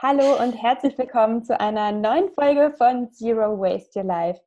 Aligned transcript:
Hallo 0.00 0.40
und 0.40 0.52
herzlich 0.52 0.96
willkommen 0.96 1.42
zu 1.42 1.58
einer 1.58 1.90
neuen 1.90 2.30
Folge 2.30 2.72
von 2.78 3.10
Zero 3.10 3.58
Waste 3.58 3.98
Your 3.98 4.06
Life. 4.06 4.40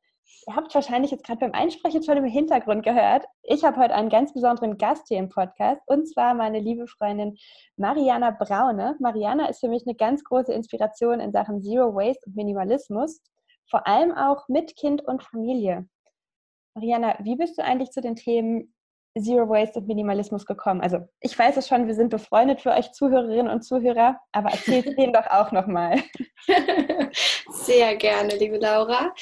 Ihr 0.48 0.56
habt 0.56 0.74
wahrscheinlich 0.74 1.10
jetzt 1.10 1.26
gerade 1.26 1.40
beim 1.40 1.52
Einsprechen 1.52 2.02
schon 2.02 2.16
im 2.16 2.24
Hintergrund 2.24 2.82
gehört. 2.82 3.26
Ich 3.42 3.62
habe 3.62 3.76
heute 3.76 3.92
einen 3.94 4.08
ganz 4.08 4.32
besonderen 4.32 4.78
Gast 4.78 5.08
hier 5.08 5.18
im 5.18 5.28
Podcast 5.28 5.82
und 5.84 6.08
zwar 6.08 6.32
meine 6.32 6.58
liebe 6.58 6.86
Freundin 6.86 7.36
Mariana 7.76 8.30
Braune. 8.30 8.96
Mariana 8.98 9.50
ist 9.50 9.60
für 9.60 9.68
mich 9.68 9.82
eine 9.86 9.94
ganz 9.94 10.24
große 10.24 10.54
Inspiration 10.54 11.20
in 11.20 11.32
Sachen 11.32 11.60
Zero 11.60 11.94
Waste 11.94 12.24
und 12.28 12.34
Minimalismus, 12.34 13.20
vor 13.68 13.86
allem 13.86 14.12
auch 14.14 14.48
mit 14.48 14.74
Kind 14.74 15.02
und 15.02 15.22
Familie. 15.22 15.86
Mariana, 16.74 17.18
wie 17.20 17.36
bist 17.36 17.58
du 17.58 17.62
eigentlich 17.62 17.90
zu 17.90 18.00
den 18.00 18.16
Themen 18.16 18.72
Zero 19.18 19.48
Waste 19.48 19.80
und 19.80 19.88
Minimalismus 19.88 20.46
gekommen? 20.46 20.80
Also 20.80 21.00
ich 21.20 21.38
weiß 21.38 21.56
es 21.56 21.68
schon, 21.68 21.86
wir 21.86 21.94
sind 21.94 22.10
befreundet 22.10 22.60
für 22.60 22.70
euch 22.70 22.92
Zuhörerinnen 22.92 23.48
und 23.48 23.62
Zuhörer, 23.62 24.20
aber 24.32 24.50
erzählt 24.50 24.86
denen 24.98 25.12
doch 25.12 25.26
auch 25.26 25.52
nochmal. 25.52 26.00
Sehr 27.50 27.96
gerne, 27.96 28.36
liebe 28.36 28.58
Laura. 28.58 29.12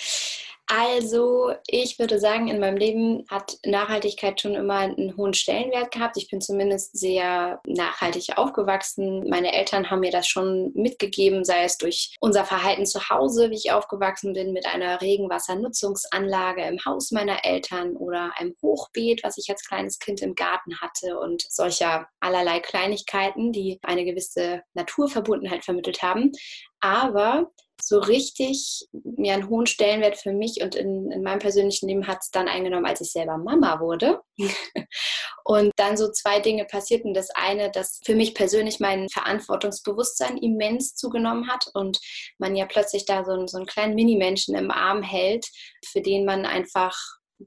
Also, 0.72 1.52
ich 1.66 1.98
würde 1.98 2.20
sagen, 2.20 2.46
in 2.46 2.60
meinem 2.60 2.76
Leben 2.76 3.24
hat 3.28 3.58
Nachhaltigkeit 3.66 4.40
schon 4.40 4.54
immer 4.54 4.76
einen 4.76 5.16
hohen 5.16 5.34
Stellenwert 5.34 5.90
gehabt. 5.90 6.16
Ich 6.16 6.30
bin 6.30 6.40
zumindest 6.40 6.96
sehr 6.96 7.60
nachhaltig 7.66 8.38
aufgewachsen. 8.38 9.28
Meine 9.28 9.52
Eltern 9.52 9.90
haben 9.90 9.98
mir 9.98 10.12
das 10.12 10.28
schon 10.28 10.70
mitgegeben, 10.74 11.44
sei 11.44 11.64
es 11.64 11.76
durch 11.76 12.14
unser 12.20 12.44
Verhalten 12.44 12.86
zu 12.86 13.10
Hause, 13.10 13.50
wie 13.50 13.56
ich 13.56 13.72
aufgewachsen 13.72 14.32
bin, 14.32 14.52
mit 14.52 14.64
einer 14.64 15.00
Regenwassernutzungsanlage 15.00 16.62
im 16.62 16.78
Haus 16.84 17.10
meiner 17.10 17.44
Eltern 17.44 17.96
oder 17.96 18.30
einem 18.36 18.54
Hochbeet, 18.62 19.24
was 19.24 19.38
ich 19.38 19.50
als 19.50 19.66
kleines 19.66 19.98
Kind 19.98 20.22
im 20.22 20.36
Garten 20.36 20.80
hatte 20.80 21.18
und 21.18 21.44
solcher 21.50 22.06
allerlei 22.20 22.60
Kleinigkeiten, 22.60 23.50
die 23.50 23.80
eine 23.82 24.04
gewisse 24.04 24.62
Naturverbundenheit 24.74 25.64
vermittelt 25.64 26.00
haben. 26.00 26.30
Aber 26.78 27.50
so 27.82 27.98
richtig 27.98 28.86
mir 29.20 29.34
einen 29.34 29.48
hohen 29.48 29.66
Stellenwert 29.66 30.16
für 30.16 30.32
mich 30.32 30.60
und 30.62 30.74
in, 30.74 31.10
in 31.10 31.22
meinem 31.22 31.38
persönlichen 31.38 31.88
Leben 31.88 32.06
hat 32.06 32.18
es 32.20 32.30
dann 32.30 32.48
eingenommen, 32.48 32.86
als 32.86 33.00
ich 33.00 33.12
selber 33.12 33.38
Mama 33.38 33.80
wurde. 33.80 34.20
und 35.44 35.72
dann 35.76 35.96
so 35.96 36.10
zwei 36.10 36.40
Dinge 36.40 36.64
passierten. 36.64 37.14
Das 37.14 37.30
eine, 37.34 37.70
dass 37.70 38.00
für 38.04 38.14
mich 38.14 38.34
persönlich 38.34 38.80
mein 38.80 39.08
Verantwortungsbewusstsein 39.08 40.36
immens 40.38 40.94
zugenommen 40.94 41.48
hat 41.48 41.66
und 41.74 41.98
man 42.38 42.56
ja 42.56 42.66
plötzlich 42.66 43.04
da 43.04 43.24
so, 43.24 43.46
so 43.46 43.56
einen 43.56 43.66
kleinen 43.66 43.94
Mini-Menschen 43.94 44.54
im 44.54 44.70
Arm 44.70 45.02
hält, 45.02 45.46
für 45.86 46.00
den 46.00 46.24
man 46.24 46.46
einfach 46.46 46.96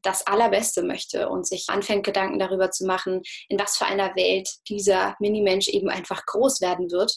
das 0.02 0.26
Allerbeste 0.26 0.82
möchte 0.84 1.30
und 1.30 1.48
sich 1.48 1.66
anfängt, 1.70 2.06
Gedanken 2.06 2.40
darüber 2.40 2.72
zu 2.72 2.86
machen, 2.86 3.22
in 3.48 3.60
was 3.60 3.78
für 3.78 3.86
einer 3.86 4.16
Welt 4.16 4.50
dieser 4.68 5.16
Minimensch 5.20 5.68
eben 5.68 5.90
einfach 5.90 6.26
groß 6.26 6.62
werden 6.62 6.92
wird. 6.92 7.16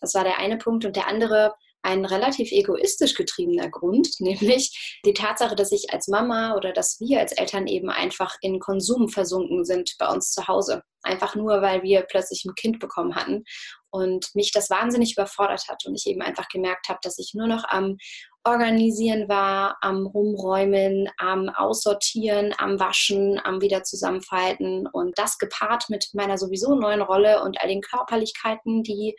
Das 0.00 0.14
war 0.14 0.24
der 0.24 0.38
eine 0.38 0.58
Punkt. 0.58 0.84
Und 0.84 0.96
der 0.96 1.08
andere 1.08 1.54
ein 1.82 2.04
relativ 2.04 2.52
egoistisch 2.52 3.14
getriebener 3.14 3.70
Grund, 3.70 4.08
nämlich 4.18 4.98
die 5.04 5.14
Tatsache, 5.14 5.56
dass 5.56 5.72
ich 5.72 5.92
als 5.92 6.08
Mama 6.08 6.54
oder 6.56 6.72
dass 6.72 6.98
wir 7.00 7.20
als 7.20 7.32
Eltern 7.32 7.66
eben 7.66 7.90
einfach 7.90 8.36
in 8.40 8.58
Konsum 8.58 9.08
versunken 9.08 9.64
sind 9.64 9.94
bei 9.98 10.08
uns 10.08 10.32
zu 10.32 10.46
Hause. 10.48 10.82
Einfach 11.02 11.36
nur, 11.36 11.62
weil 11.62 11.82
wir 11.82 12.02
plötzlich 12.02 12.44
ein 12.44 12.54
Kind 12.54 12.80
bekommen 12.80 13.14
hatten 13.14 13.44
und 13.90 14.34
mich 14.34 14.52
das 14.52 14.68
wahnsinnig 14.68 15.12
überfordert 15.12 15.68
hat 15.68 15.86
und 15.86 15.94
ich 15.94 16.06
eben 16.06 16.22
einfach 16.22 16.48
gemerkt 16.48 16.88
habe, 16.88 16.98
dass 17.02 17.18
ich 17.18 17.32
nur 17.34 17.46
noch 17.46 17.64
am 17.68 17.96
Organisieren 18.44 19.28
war, 19.28 19.76
am 19.82 20.06
Rumräumen, 20.06 21.08
am 21.18 21.48
Aussortieren, 21.50 22.54
am 22.56 22.80
Waschen, 22.80 23.38
am 23.44 23.60
wieder 23.60 23.82
zusammenfalten 23.82 24.86
und 24.86 25.18
das 25.18 25.38
gepaart 25.38 25.90
mit 25.90 26.08
meiner 26.14 26.38
sowieso 26.38 26.74
neuen 26.74 27.02
Rolle 27.02 27.42
und 27.42 27.60
all 27.60 27.68
den 27.68 27.82
Körperlichkeiten, 27.82 28.82
die 28.82 29.16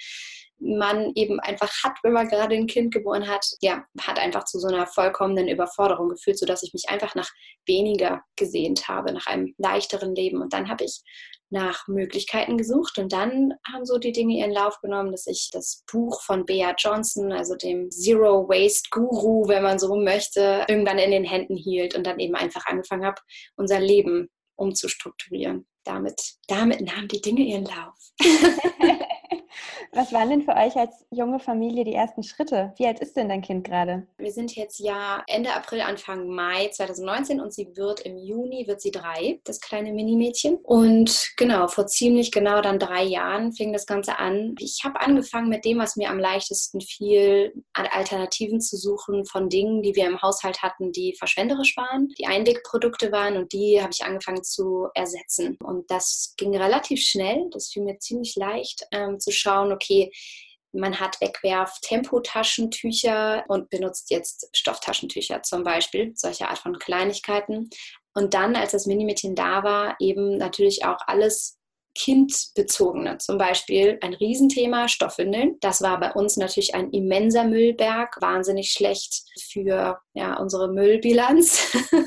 man 0.59 1.11
eben 1.15 1.39
einfach 1.39 1.71
hat, 1.83 1.97
wenn 2.03 2.13
man 2.13 2.27
gerade 2.27 2.55
ein 2.55 2.67
Kind 2.67 2.93
geboren 2.93 3.27
hat, 3.27 3.45
ja, 3.61 3.85
hat 4.01 4.19
einfach 4.19 4.45
zu 4.45 4.59
so 4.59 4.67
einer 4.67 4.87
vollkommenen 4.87 5.47
Überforderung 5.47 6.09
geführt, 6.09 6.37
sodass 6.37 6.63
ich 6.63 6.73
mich 6.73 6.89
einfach 6.89 7.15
nach 7.15 7.29
weniger 7.65 8.21
gesehnt 8.35 8.87
habe, 8.87 9.13
nach 9.13 9.27
einem 9.27 9.53
leichteren 9.57 10.15
Leben. 10.15 10.41
Und 10.41 10.53
dann 10.53 10.69
habe 10.69 10.83
ich 10.83 11.01
nach 11.51 11.87
Möglichkeiten 11.87 12.57
gesucht 12.57 12.99
und 12.99 13.11
dann 13.11 13.53
haben 13.71 13.85
so 13.85 13.97
die 13.97 14.11
Dinge 14.11 14.37
ihren 14.37 14.51
Lauf 14.51 14.79
genommen, 14.81 15.11
dass 15.11 15.25
ich 15.25 15.49
das 15.51 15.83
Buch 15.91 16.21
von 16.21 16.45
Bea 16.45 16.75
Johnson, 16.77 17.31
also 17.31 17.55
dem 17.55 17.89
Zero 17.89 18.47
Waste 18.47 18.89
Guru, 18.91 19.47
wenn 19.47 19.63
man 19.63 19.79
so 19.79 19.95
möchte, 19.95 20.65
irgendwann 20.67 20.99
in 20.99 21.11
den 21.11 21.23
Händen 21.23 21.55
hielt 21.55 21.95
und 21.95 22.05
dann 22.05 22.19
eben 22.19 22.35
einfach 22.35 22.65
angefangen 22.67 23.05
habe, 23.05 23.21
unser 23.55 23.79
Leben 23.79 24.29
umzustrukturieren. 24.55 25.65
Damit, 25.85 26.35
damit 26.47 26.81
nahmen 26.81 27.07
die 27.07 27.21
Dinge 27.21 27.41
ihren 27.41 27.65
Lauf. 27.65 27.95
Was 29.91 30.13
waren 30.13 30.29
denn 30.29 30.43
für 30.43 30.55
euch 30.55 30.75
als 30.75 31.05
junge 31.09 31.39
Familie 31.39 31.83
die 31.83 31.93
ersten 31.93 32.21
Schritte? 32.21 32.73
Wie 32.77 32.85
alt 32.85 32.99
ist 32.99 33.15
denn 33.15 33.29
dein 33.29 33.41
Kind 33.41 33.65
gerade? 33.65 34.05
Wir 34.17 34.31
sind 34.31 34.55
jetzt 34.55 34.79
ja 34.79 35.23
Ende 35.27 35.51
April, 35.53 35.81
Anfang 35.81 36.27
Mai 36.27 36.69
2019 36.69 37.41
und 37.41 37.53
sie 37.53 37.75
wird 37.75 38.01
im 38.01 38.17
Juni, 38.17 38.67
wird 38.67 38.81
sie 38.81 38.91
drei, 38.91 39.39
das 39.45 39.59
kleine 39.59 39.91
Minimädchen. 39.91 40.57
Und 40.57 41.31
genau, 41.37 41.67
vor 41.67 41.87
ziemlich 41.87 42.31
genau 42.31 42.61
dann 42.61 42.77
drei 42.77 43.03
Jahren 43.03 43.51
fing 43.51 43.73
das 43.73 43.87
Ganze 43.87 44.19
an. 44.19 44.55
Ich 44.59 44.81
habe 44.83 45.01
angefangen 45.01 45.49
mit 45.49 45.65
dem, 45.65 45.79
was 45.79 45.95
mir 45.95 46.09
am 46.09 46.19
leichtesten 46.19 46.81
fiel, 46.81 47.53
an 47.73 47.87
Alternativen 47.87 48.61
zu 48.61 48.77
suchen 48.77 49.25
von 49.25 49.49
Dingen, 49.49 49.81
die 49.81 49.95
wir 49.95 50.07
im 50.07 50.21
Haushalt 50.21 50.61
hatten, 50.61 50.91
die 50.91 51.15
verschwenderisch 51.17 51.75
waren, 51.77 52.09
die 52.19 52.27
Einwegprodukte 52.27 53.11
waren 53.11 53.37
und 53.37 53.53
die 53.53 53.81
habe 53.81 53.91
ich 53.91 54.05
angefangen 54.05 54.43
zu 54.43 54.87
ersetzen. 54.93 55.57
Und 55.63 55.89
das 55.89 56.35
ging 56.37 56.55
relativ 56.55 57.01
schnell, 57.01 57.49
das 57.51 57.69
fiel 57.69 57.83
mir 57.83 57.97
ziemlich 57.97 58.35
leicht 58.35 58.85
ähm, 58.91 59.19
zu 59.19 59.31
schauen, 59.31 59.71
okay, 59.79 60.11
man 60.71 60.99
hat 60.99 61.19
Wegwerf-Tempotaschentücher 61.21 63.43
und 63.47 63.69
benutzt 63.69 64.11
jetzt 64.11 64.49
Stofftaschentücher 64.53 65.41
zum 65.41 65.63
Beispiel, 65.63 66.11
solche 66.15 66.47
Art 66.47 66.59
von 66.59 66.77
Kleinigkeiten. 66.77 67.71
Und 68.13 68.35
dann, 68.35 68.55
als 68.55 68.73
das 68.73 68.85
Minimädchen 68.85 69.33
da 69.35 69.63
war, 69.63 69.95
eben 69.99 70.37
natürlich 70.37 70.85
auch 70.85 70.99
alles 71.07 71.57
kindbezogene. 71.95 73.17
Zum 73.17 73.39
Beispiel 73.39 73.97
ein 74.01 74.13
Riesenthema, 74.13 74.87
Stoffwindeln. 74.87 75.57
Das 75.59 75.81
war 75.81 75.99
bei 75.99 76.13
uns 76.13 76.37
natürlich 76.37 76.75
ein 76.75 76.91
immenser 76.91 77.45
Müllberg, 77.45 78.21
wahnsinnig 78.21 78.69
schlecht 78.71 79.23
für 79.51 79.99
ja, 80.13 80.37
unsere 80.37 80.71
Müllbilanz. 80.71 81.75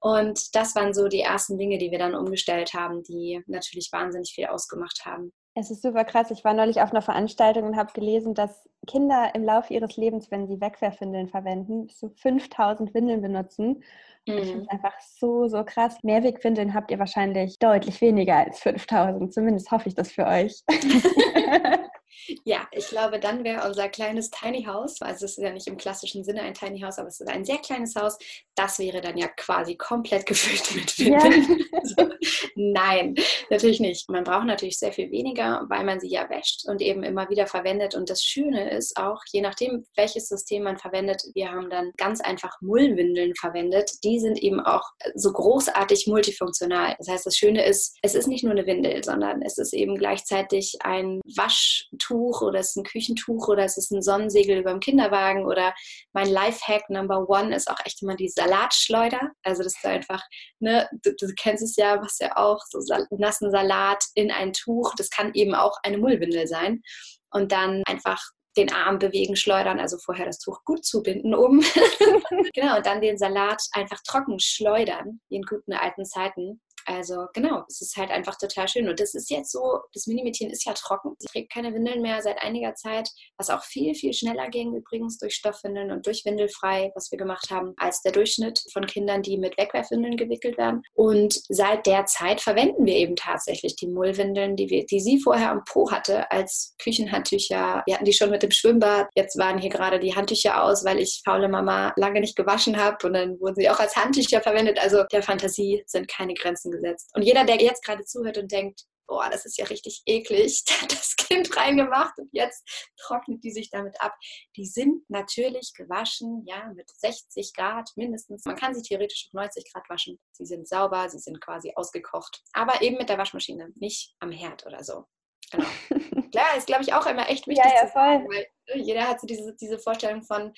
Und 0.00 0.54
das 0.54 0.74
waren 0.74 0.92
so 0.92 1.08
die 1.08 1.20
ersten 1.20 1.56
Dinge, 1.58 1.78
die 1.78 1.90
wir 1.90 1.98
dann 1.98 2.14
umgestellt 2.16 2.74
haben, 2.74 3.02
die 3.04 3.40
natürlich 3.46 3.88
wahnsinnig 3.92 4.32
viel 4.34 4.44
ausgemacht 4.46 5.04
haben. 5.04 5.32
Es 5.54 5.70
ist 5.70 5.82
super 5.82 6.04
krass. 6.04 6.30
Ich 6.30 6.44
war 6.44 6.54
neulich 6.54 6.80
auf 6.80 6.92
einer 6.92 7.02
Veranstaltung 7.02 7.64
und 7.64 7.76
habe 7.76 7.92
gelesen, 7.92 8.34
dass 8.34 8.68
Kinder 8.86 9.34
im 9.34 9.44
Laufe 9.44 9.74
ihres 9.74 9.96
Lebens, 9.96 10.30
wenn 10.30 10.48
sie 10.48 10.60
Wegwerfwindeln 10.60 11.28
verwenden, 11.28 11.86
bis 11.86 11.98
zu 11.98 12.08
5000 12.08 12.94
Windeln 12.94 13.20
benutzen. 13.20 13.82
Mhm. 14.26 14.38
Ich 14.38 14.48
finde 14.48 14.62
es 14.62 14.68
einfach 14.68 14.94
so, 15.00 15.48
so 15.48 15.62
krass. 15.62 16.02
Mehrwegwindeln 16.02 16.72
habt 16.72 16.90
ihr 16.90 16.98
wahrscheinlich 16.98 17.58
deutlich 17.58 18.00
weniger 18.00 18.38
als 18.38 18.60
5000. 18.60 19.32
Zumindest 19.32 19.70
hoffe 19.70 19.88
ich 19.88 19.94
das 19.94 20.10
für 20.10 20.26
euch. 20.26 20.62
Ja, 22.44 22.68
ich 22.72 22.88
glaube, 22.88 23.18
dann 23.18 23.44
wäre 23.44 23.66
unser 23.66 23.88
kleines 23.88 24.30
Tiny 24.30 24.64
House, 24.64 25.00
also 25.02 25.24
es 25.24 25.38
ist 25.38 25.42
ja 25.42 25.52
nicht 25.52 25.66
im 25.66 25.76
klassischen 25.76 26.24
Sinne 26.24 26.42
ein 26.42 26.54
Tiny 26.54 26.80
House, 26.80 26.98
aber 26.98 27.08
es 27.08 27.20
ist 27.20 27.28
ein 27.28 27.44
sehr 27.44 27.58
kleines 27.58 27.96
Haus, 27.96 28.18
das 28.54 28.78
wäre 28.78 29.00
dann 29.00 29.16
ja 29.16 29.28
quasi 29.28 29.76
komplett 29.76 30.26
gefüllt 30.32 30.74
mit 30.74 30.98
Windeln. 30.98 31.66
Ja. 31.72 31.78
also, 31.78 32.14
nein, 32.54 33.14
natürlich 33.50 33.80
nicht. 33.80 34.08
Man 34.08 34.24
braucht 34.24 34.46
natürlich 34.46 34.78
sehr 34.78 34.92
viel 34.92 35.10
weniger, 35.10 35.64
weil 35.68 35.84
man 35.84 36.00
sie 36.00 36.08
ja 36.08 36.28
wäscht 36.30 36.68
und 36.68 36.80
eben 36.80 37.02
immer 37.02 37.28
wieder 37.28 37.46
verwendet. 37.46 37.94
Und 37.94 38.10
das 38.10 38.22
Schöne 38.22 38.70
ist 38.70 38.96
auch, 38.96 39.20
je 39.32 39.40
nachdem, 39.40 39.84
welches 39.96 40.28
System 40.28 40.64
man 40.64 40.78
verwendet, 40.78 41.22
wir 41.34 41.50
haben 41.50 41.70
dann 41.70 41.92
ganz 41.96 42.20
einfach 42.20 42.60
Mullwindeln 42.60 43.34
verwendet. 43.34 43.90
Die 44.04 44.20
sind 44.20 44.38
eben 44.38 44.60
auch 44.60 44.84
so 45.14 45.32
großartig 45.32 46.06
multifunktional. 46.06 46.94
Das 46.98 47.08
heißt, 47.08 47.26
das 47.26 47.36
Schöne 47.36 47.64
ist, 47.64 47.96
es 48.02 48.14
ist 48.14 48.28
nicht 48.28 48.44
nur 48.44 48.52
eine 48.52 48.66
Windel, 48.66 49.02
sondern 49.02 49.42
es 49.42 49.58
ist 49.58 49.72
eben 49.72 49.96
gleichzeitig 49.96 50.76
ein 50.82 51.20
Waschtuch 51.36 52.01
Tuch 52.02 52.42
oder 52.42 52.58
es 52.58 52.70
ist 52.70 52.76
ein 52.76 52.84
Küchentuch 52.84 53.48
oder 53.48 53.64
es 53.64 53.76
ist 53.76 53.90
ein 53.90 54.02
Sonnensegel 54.02 54.58
über 54.58 54.70
dem 54.70 54.80
Kinderwagen 54.80 55.46
oder 55.46 55.74
mein 56.12 56.28
Lifehack 56.28 56.90
Number 56.90 57.28
One 57.28 57.54
ist 57.54 57.70
auch 57.70 57.78
echt 57.84 58.02
immer 58.02 58.16
die 58.16 58.28
Salatschleuder. 58.28 59.30
Also 59.42 59.62
das 59.62 59.76
ist 59.76 59.86
einfach, 59.86 60.22
ne, 60.58 60.88
du, 61.02 61.14
du 61.14 61.32
kennst 61.34 61.62
es 61.62 61.76
ja, 61.76 62.00
was 62.02 62.18
ja 62.18 62.36
auch, 62.36 62.60
so 62.68 62.80
nassen 63.10 63.50
Salat 63.50 64.04
in 64.14 64.30
ein 64.30 64.52
Tuch. 64.52 64.94
Das 64.96 65.10
kann 65.10 65.32
eben 65.34 65.54
auch 65.54 65.76
eine 65.82 65.98
Mullwindel 65.98 66.46
sein. 66.46 66.82
Und 67.30 67.52
dann 67.52 67.82
einfach 67.86 68.20
den 68.56 68.72
Arm 68.72 68.98
bewegen, 68.98 69.36
schleudern, 69.36 69.80
also 69.80 69.96
vorher 69.98 70.26
das 70.26 70.38
Tuch 70.38 70.62
gut 70.64 70.84
zubinden 70.84 71.34
oben. 71.34 71.60
genau, 72.54 72.76
und 72.76 72.86
dann 72.86 73.00
den 73.00 73.16
Salat 73.16 73.62
einfach 73.72 74.00
trocken 74.06 74.38
schleudern, 74.38 75.20
in 75.30 75.42
guten 75.42 75.72
alten 75.72 76.04
Zeiten. 76.04 76.60
Also 76.86 77.26
genau, 77.32 77.64
es 77.68 77.80
ist 77.80 77.96
halt 77.96 78.10
einfach 78.10 78.36
total 78.36 78.68
schön. 78.68 78.88
Und 78.88 79.00
das 79.00 79.14
ist 79.14 79.30
jetzt 79.30 79.52
so, 79.52 79.80
das 79.92 80.06
Minimädchen 80.06 80.50
ist 80.50 80.64
ja 80.64 80.72
trocken. 80.72 81.14
Sie 81.18 81.26
trägt 81.26 81.52
keine 81.52 81.72
Windeln 81.74 82.02
mehr 82.02 82.22
seit 82.22 82.42
einiger 82.42 82.74
Zeit, 82.74 83.08
was 83.36 83.50
auch 83.50 83.64
viel, 83.64 83.94
viel 83.94 84.12
schneller 84.12 84.48
ging 84.48 84.74
übrigens 84.74 85.18
durch 85.18 85.34
Stoffwindeln 85.34 85.90
und 85.90 86.06
durch 86.06 86.24
Windelfrei, 86.24 86.90
was 86.94 87.10
wir 87.10 87.18
gemacht 87.18 87.50
haben, 87.50 87.74
als 87.76 88.02
der 88.02 88.12
Durchschnitt 88.12 88.62
von 88.72 88.86
Kindern, 88.86 89.22
die 89.22 89.38
mit 89.38 89.56
Wegwerfwindeln 89.58 90.16
gewickelt 90.16 90.58
werden. 90.58 90.82
Und 90.94 91.40
seit 91.48 91.86
der 91.86 92.06
Zeit 92.06 92.40
verwenden 92.40 92.84
wir 92.86 92.94
eben 92.94 93.16
tatsächlich 93.16 93.76
die 93.76 93.86
Mullwindeln, 93.86 94.56
die, 94.56 94.68
wir, 94.68 94.84
die 94.86 95.00
sie 95.00 95.20
vorher 95.20 95.50
am 95.50 95.64
Po 95.64 95.90
hatte, 95.90 96.30
als 96.30 96.74
Küchenhandtücher. 96.82 97.82
Wir 97.86 97.94
hatten 97.94 98.04
die 98.04 98.12
schon 98.12 98.30
mit 98.30 98.42
dem 98.42 98.50
Schwimmbad. 98.50 99.08
Jetzt 99.14 99.38
waren 99.38 99.58
hier 99.58 99.70
gerade 99.70 100.00
die 100.00 100.14
Handtücher 100.14 100.62
aus, 100.62 100.84
weil 100.84 100.98
ich 100.98 101.22
faule 101.24 101.48
Mama 101.48 101.92
lange 101.96 102.20
nicht 102.20 102.36
gewaschen 102.36 102.76
habe. 102.76 103.06
Und 103.06 103.14
dann 103.14 103.40
wurden 103.40 103.56
sie 103.56 103.70
auch 103.70 103.78
als 103.78 103.96
Handtücher 103.96 104.40
verwendet. 104.40 104.78
Also 104.82 105.04
der 105.12 105.22
Fantasie 105.22 105.82
sind 105.86 106.08
keine 106.08 106.34
Grenzen 106.34 106.71
gesetzt. 106.72 107.10
Und 107.14 107.22
jeder, 107.22 107.44
der 107.44 107.56
jetzt 107.56 107.84
gerade 107.84 108.04
zuhört 108.04 108.38
und 108.38 108.50
denkt, 108.50 108.82
boah, 109.06 109.28
das 109.30 109.44
ist 109.44 109.58
ja 109.58 109.66
richtig 109.66 110.02
eklig, 110.06 110.64
da 110.66 110.74
hat 110.82 110.92
das 110.92 111.16
Kind 111.16 111.54
reingemacht 111.56 112.18
und 112.18 112.28
jetzt 112.32 112.90
trocknet 112.98 113.42
die 113.44 113.50
sich 113.50 113.70
damit 113.70 114.00
ab. 114.00 114.14
Die 114.56 114.66
sind 114.66 115.08
natürlich 115.08 115.72
gewaschen, 115.74 116.44
ja, 116.46 116.72
mit 116.74 116.90
60 116.90 117.52
Grad 117.54 117.90
mindestens. 117.96 118.44
Man 118.44 118.56
kann 118.56 118.74
sie 118.74 118.82
theoretisch 118.82 119.26
auf 119.28 119.34
90 119.34 119.72
Grad 119.72 119.88
waschen. 119.88 120.18
Sie 120.32 120.46
sind 120.46 120.68
sauber, 120.68 121.08
sie 121.08 121.18
sind 121.18 121.40
quasi 121.40 121.72
ausgekocht. 121.74 122.42
Aber 122.52 122.82
eben 122.82 122.96
mit 122.96 123.08
der 123.08 123.18
Waschmaschine, 123.18 123.72
nicht 123.76 124.14
am 124.20 124.30
Herd 124.30 124.66
oder 124.66 124.82
so. 124.82 125.04
Genau. 125.50 125.66
Klar, 126.30 126.56
ist, 126.56 126.66
glaube 126.66 126.82
ich, 126.82 126.94
auch 126.94 127.06
immer 127.06 127.28
echt 127.28 127.46
wichtig 127.46 127.64
ja, 127.64 127.82
ja, 127.82 127.86
zu 127.86 127.92
sagen, 127.92 128.26
weil 128.30 128.46
ne, 128.68 128.82
jeder 128.82 129.06
hat 129.06 129.20
so 129.20 129.26
diese, 129.26 129.54
diese 129.56 129.78
Vorstellung 129.78 130.22
von, 130.22 130.54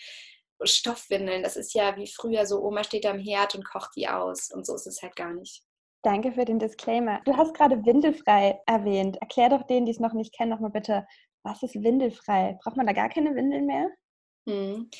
Stoffwindeln. 0.63 1.43
Das 1.43 1.57
ist 1.57 1.75
ja 1.75 1.97
wie 1.97 2.07
früher 2.07 2.47
so, 2.47 2.63
Oma 2.63 2.85
steht 2.85 3.07
am 3.07 3.19
Herd 3.19 3.55
und 3.55 3.65
kocht 3.65 3.91
die 3.97 4.09
aus. 4.09 4.51
Und 4.51 4.67
so 4.67 4.75
ist 4.75 4.87
es 4.87 5.03
halt 5.03 5.17
gar 5.17 5.33
nicht. 5.33 5.63
Danke 6.05 6.33
für 6.33 6.45
den 6.45 6.59
Disclaimer. 6.59 7.23
Du 7.25 7.35
hast 7.35 7.55
gerade 7.55 7.87
windelfrei 7.87 8.61
erwähnt. 8.67 9.17
Erklär 9.23 9.49
doch 9.49 9.63
denen, 9.63 9.87
die 9.87 9.93
es 9.93 10.01
noch 10.01 10.13
nicht 10.13 10.37
kennen, 10.37 10.51
nochmal 10.51 10.71
bitte, 10.71 11.07
was 11.43 11.63
ist 11.63 11.83
windelfrei? 11.83 12.59
Braucht 12.63 12.77
man 12.77 12.87
da 12.87 12.93
gar 12.93 13.09
keine 13.09 13.35
Windeln 13.35 13.65
mehr? 13.65 13.89
Hm. 14.47 14.91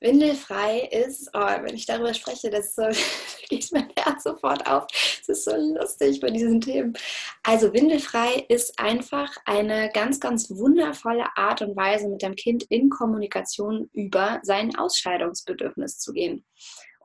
Windelfrei 0.00 0.88
ist, 0.92 1.30
oh, 1.34 1.40
wenn 1.40 1.74
ich 1.74 1.86
darüber 1.86 2.14
spreche, 2.14 2.48
das 2.48 2.76
so, 2.76 2.82
geht 3.48 3.72
mein 3.72 3.90
Herz 3.98 4.22
sofort 4.22 4.64
auf. 4.70 4.86
Es 5.20 5.28
ist 5.28 5.46
so 5.46 5.56
lustig 5.56 6.20
bei 6.20 6.30
diesen 6.30 6.60
Themen. 6.60 6.96
Also 7.42 7.72
Windelfrei 7.72 8.46
ist 8.48 8.78
einfach 8.78 9.34
eine 9.46 9.90
ganz, 9.92 10.20
ganz 10.20 10.48
wundervolle 10.50 11.26
Art 11.34 11.60
und 11.60 11.76
Weise, 11.76 12.08
mit 12.08 12.22
dem 12.22 12.36
Kind 12.36 12.62
in 12.68 12.88
Kommunikation 12.88 13.90
über 13.92 14.38
sein 14.44 14.76
Ausscheidungsbedürfnis 14.76 15.98
zu 15.98 16.12
gehen. 16.12 16.44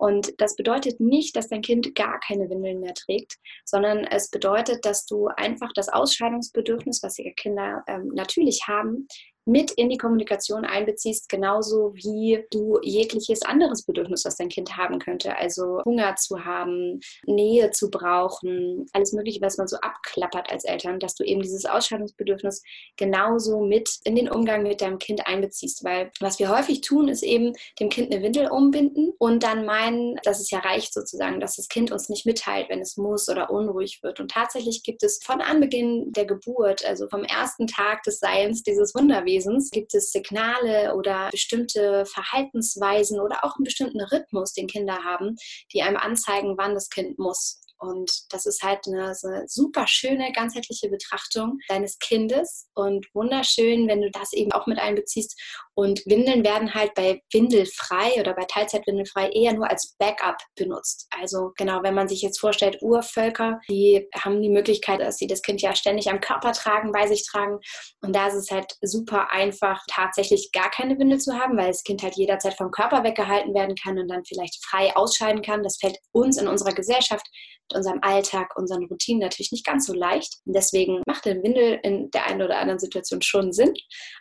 Und 0.01 0.33
das 0.41 0.55
bedeutet 0.55 0.99
nicht, 0.99 1.35
dass 1.35 1.49
dein 1.49 1.61
Kind 1.61 1.93
gar 1.93 2.19
keine 2.21 2.49
Windeln 2.49 2.79
mehr 2.79 2.95
trägt, 2.95 3.35
sondern 3.65 3.99
es 3.99 4.31
bedeutet, 4.31 4.83
dass 4.83 5.05
du 5.05 5.27
einfach 5.27 5.69
das 5.75 5.89
Ausscheidungsbedürfnis, 5.89 7.03
was 7.03 7.19
ihre 7.19 7.35
Kinder 7.35 7.83
ähm, 7.85 8.07
natürlich 8.15 8.67
haben, 8.67 9.07
mit 9.51 9.71
in 9.71 9.89
die 9.89 9.97
Kommunikation 9.97 10.65
einbeziehst, 10.65 11.29
genauso 11.29 11.93
wie 11.93 12.45
du 12.51 12.79
jegliches 12.81 13.41
anderes 13.43 13.83
Bedürfnis, 13.83 14.25
was 14.25 14.37
dein 14.37 14.49
Kind 14.49 14.77
haben 14.77 14.99
könnte. 14.99 15.35
Also 15.35 15.81
Hunger 15.83 16.15
zu 16.15 16.45
haben, 16.45 17.01
Nähe 17.25 17.71
zu 17.71 17.89
brauchen, 17.89 18.85
alles 18.93 19.13
Mögliche, 19.13 19.41
was 19.41 19.57
man 19.57 19.67
so 19.67 19.77
abklappert 19.77 20.51
als 20.51 20.63
Eltern, 20.63 20.99
dass 20.99 21.15
du 21.15 21.23
eben 21.23 21.41
dieses 21.41 21.65
Ausscheidungsbedürfnis 21.65 22.63
genauso 22.97 23.61
mit 23.61 23.99
in 24.05 24.15
den 24.15 24.29
Umgang 24.29 24.63
mit 24.63 24.81
deinem 24.81 24.99
Kind 24.99 25.27
einbeziehst. 25.27 25.83
Weil 25.83 26.11
was 26.19 26.39
wir 26.39 26.49
häufig 26.49 26.81
tun, 26.81 27.07
ist 27.07 27.23
eben 27.23 27.53
dem 27.79 27.89
Kind 27.89 28.11
eine 28.11 28.23
Windel 28.23 28.47
umbinden 28.47 29.11
und 29.17 29.43
dann 29.43 29.65
meinen, 29.65 30.15
dass 30.23 30.39
es 30.39 30.49
ja 30.49 30.59
reicht 30.59 30.93
sozusagen, 30.93 31.39
dass 31.39 31.57
das 31.57 31.67
Kind 31.67 31.91
uns 31.91 32.09
nicht 32.09 32.25
mitteilt, 32.25 32.69
wenn 32.69 32.79
es 32.79 32.97
muss 32.97 33.27
oder 33.27 33.49
unruhig 33.49 34.01
wird. 34.01 34.19
Und 34.19 34.31
tatsächlich 34.31 34.83
gibt 34.83 35.03
es 35.03 35.19
von 35.23 35.41
Anbeginn 35.41 36.11
der 36.13 36.25
Geburt, 36.25 36.85
also 36.85 37.07
vom 37.09 37.23
ersten 37.23 37.67
Tag 37.67 38.03
des 38.03 38.19
Seins 38.19 38.63
dieses 38.63 38.95
Wunderwesen, 38.95 39.40
Lebewesens 39.41 39.71
gibt 39.71 39.93
es 39.93 40.11
Signale 40.11 40.95
oder 40.95 41.29
bestimmte 41.31 42.05
Verhaltensweisen 42.05 43.19
oder 43.19 43.43
auch 43.43 43.55
einen 43.57 43.63
bestimmten 43.63 44.01
Rhythmus, 44.01 44.53
den 44.53 44.67
Kinder 44.67 45.03
haben, 45.03 45.35
die 45.73 45.81
einem 45.81 45.97
anzeigen, 45.97 46.57
wann 46.57 46.73
das 46.73 46.89
Kind 46.89 47.17
muss. 47.19 47.61
Und 47.81 48.11
das 48.29 48.45
ist 48.45 48.61
halt 48.61 48.85
eine, 48.85 49.15
so 49.15 49.27
eine 49.27 49.47
super 49.47 49.87
schöne, 49.87 50.31
ganzheitliche 50.33 50.87
Betrachtung 50.87 51.57
deines 51.67 51.97
Kindes 51.97 52.67
und 52.75 53.07
wunderschön, 53.15 53.87
wenn 53.87 54.01
du 54.01 54.11
das 54.11 54.33
eben 54.33 54.51
auch 54.51 54.67
mit 54.67 54.77
einbeziehst. 54.77 55.35
Und 55.73 56.05
Windeln 56.05 56.43
werden 56.43 56.75
halt 56.75 56.93
bei 56.93 57.21
Windelfrei 57.33 58.19
oder 58.19 58.35
bei 58.35 58.45
Teilzeitwindelfrei 58.45 59.29
eher 59.29 59.53
nur 59.53 59.67
als 59.67 59.95
Backup 59.97 60.37
benutzt. 60.55 61.07
Also 61.19 61.53
genau, 61.57 61.81
wenn 61.81 61.95
man 61.95 62.07
sich 62.07 62.21
jetzt 62.21 62.39
vorstellt, 62.39 62.77
Urvölker, 62.81 63.59
die 63.67 64.07
haben 64.15 64.43
die 64.43 64.49
Möglichkeit, 64.49 64.99
dass 64.99 65.17
sie 65.17 65.25
das 65.25 65.41
Kind 65.41 65.63
ja 65.63 65.73
ständig 65.73 66.07
am 66.11 66.21
Körper 66.21 66.51
tragen, 66.51 66.91
bei 66.91 67.07
sich 67.07 67.25
tragen. 67.27 67.57
Und 68.01 68.15
da 68.15 68.27
ist 68.27 68.35
es 68.35 68.51
halt 68.51 68.77
super 68.81 69.31
einfach, 69.31 69.81
tatsächlich 69.89 70.51
gar 70.51 70.69
keine 70.69 70.99
Windel 70.99 71.19
zu 71.19 71.33
haben, 71.33 71.57
weil 71.57 71.69
das 71.69 71.83
Kind 71.83 72.03
halt 72.03 72.15
jederzeit 72.15 72.53
vom 72.53 72.69
Körper 72.69 73.03
weggehalten 73.03 73.55
werden 73.55 73.75
kann 73.75 73.97
und 73.97 74.07
dann 74.07 74.23
vielleicht 74.23 74.63
frei 74.63 74.95
ausscheiden 74.95 75.41
kann. 75.41 75.63
Das 75.63 75.77
fällt 75.77 75.97
uns 76.11 76.37
in 76.37 76.47
unserer 76.47 76.73
Gesellschaft 76.73 77.25
unserem 77.73 77.99
Alltag, 78.01 78.55
unseren 78.55 78.85
Routinen 78.85 79.21
natürlich 79.21 79.51
nicht 79.51 79.65
ganz 79.65 79.85
so 79.85 79.93
leicht. 79.93 80.37
Und 80.45 80.55
deswegen 80.55 81.01
macht 81.05 81.25
der 81.25 81.41
Windel 81.41 81.79
in 81.83 82.11
der 82.11 82.27
einen 82.27 82.41
oder 82.41 82.59
anderen 82.59 82.79
Situation 82.79 83.21
schon 83.21 83.53
Sinn, 83.53 83.73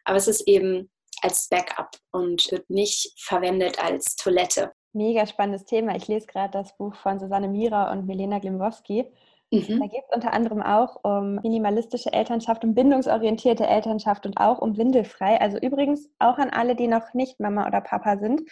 aber 0.05 0.17
es 0.17 0.29
ist 0.29 0.47
eben 0.47 0.91
als 1.23 1.49
Backup 1.49 1.91
und 2.12 2.50
wird 2.50 2.69
nicht 2.70 3.12
verwendet 3.19 3.82
als 3.82 4.17
Toilette. 4.17 4.73
Mega 4.93 5.26
spannendes 5.26 5.64
Thema. 5.64 5.94
Ich 5.97 6.08
lese 6.08 6.26
gerade 6.26 6.52
das 6.52 6.76
Buch 6.76 6.94
von 6.97 7.20
Susanne 7.20 7.49
Mira 7.49 7.93
und 7.93 8.06
Milena 8.06 8.38
Glimwowski. 8.38 9.05
Mhm. 9.53 9.81
Da 9.81 9.87
geht 9.87 10.03
es 10.08 10.14
unter 10.14 10.32
anderem 10.32 10.62
auch 10.62 10.96
um 11.03 11.37
minimalistische 11.43 12.12
Elternschaft, 12.12 12.64
um 12.64 12.75
bindungsorientierte 12.75 13.67
Elternschaft 13.67 14.26
und 14.26 14.38
auch 14.38 14.58
um 14.58 14.76
Windelfrei. 14.76 15.41
Also 15.41 15.58
übrigens 15.58 16.08
auch 16.19 16.38
an 16.38 16.50
alle, 16.50 16.76
die 16.76 16.87
noch 16.87 17.14
nicht 17.14 17.41
Mama 17.41 17.67
oder 17.67 17.81
Papa 17.81 18.19
sind 18.19 18.43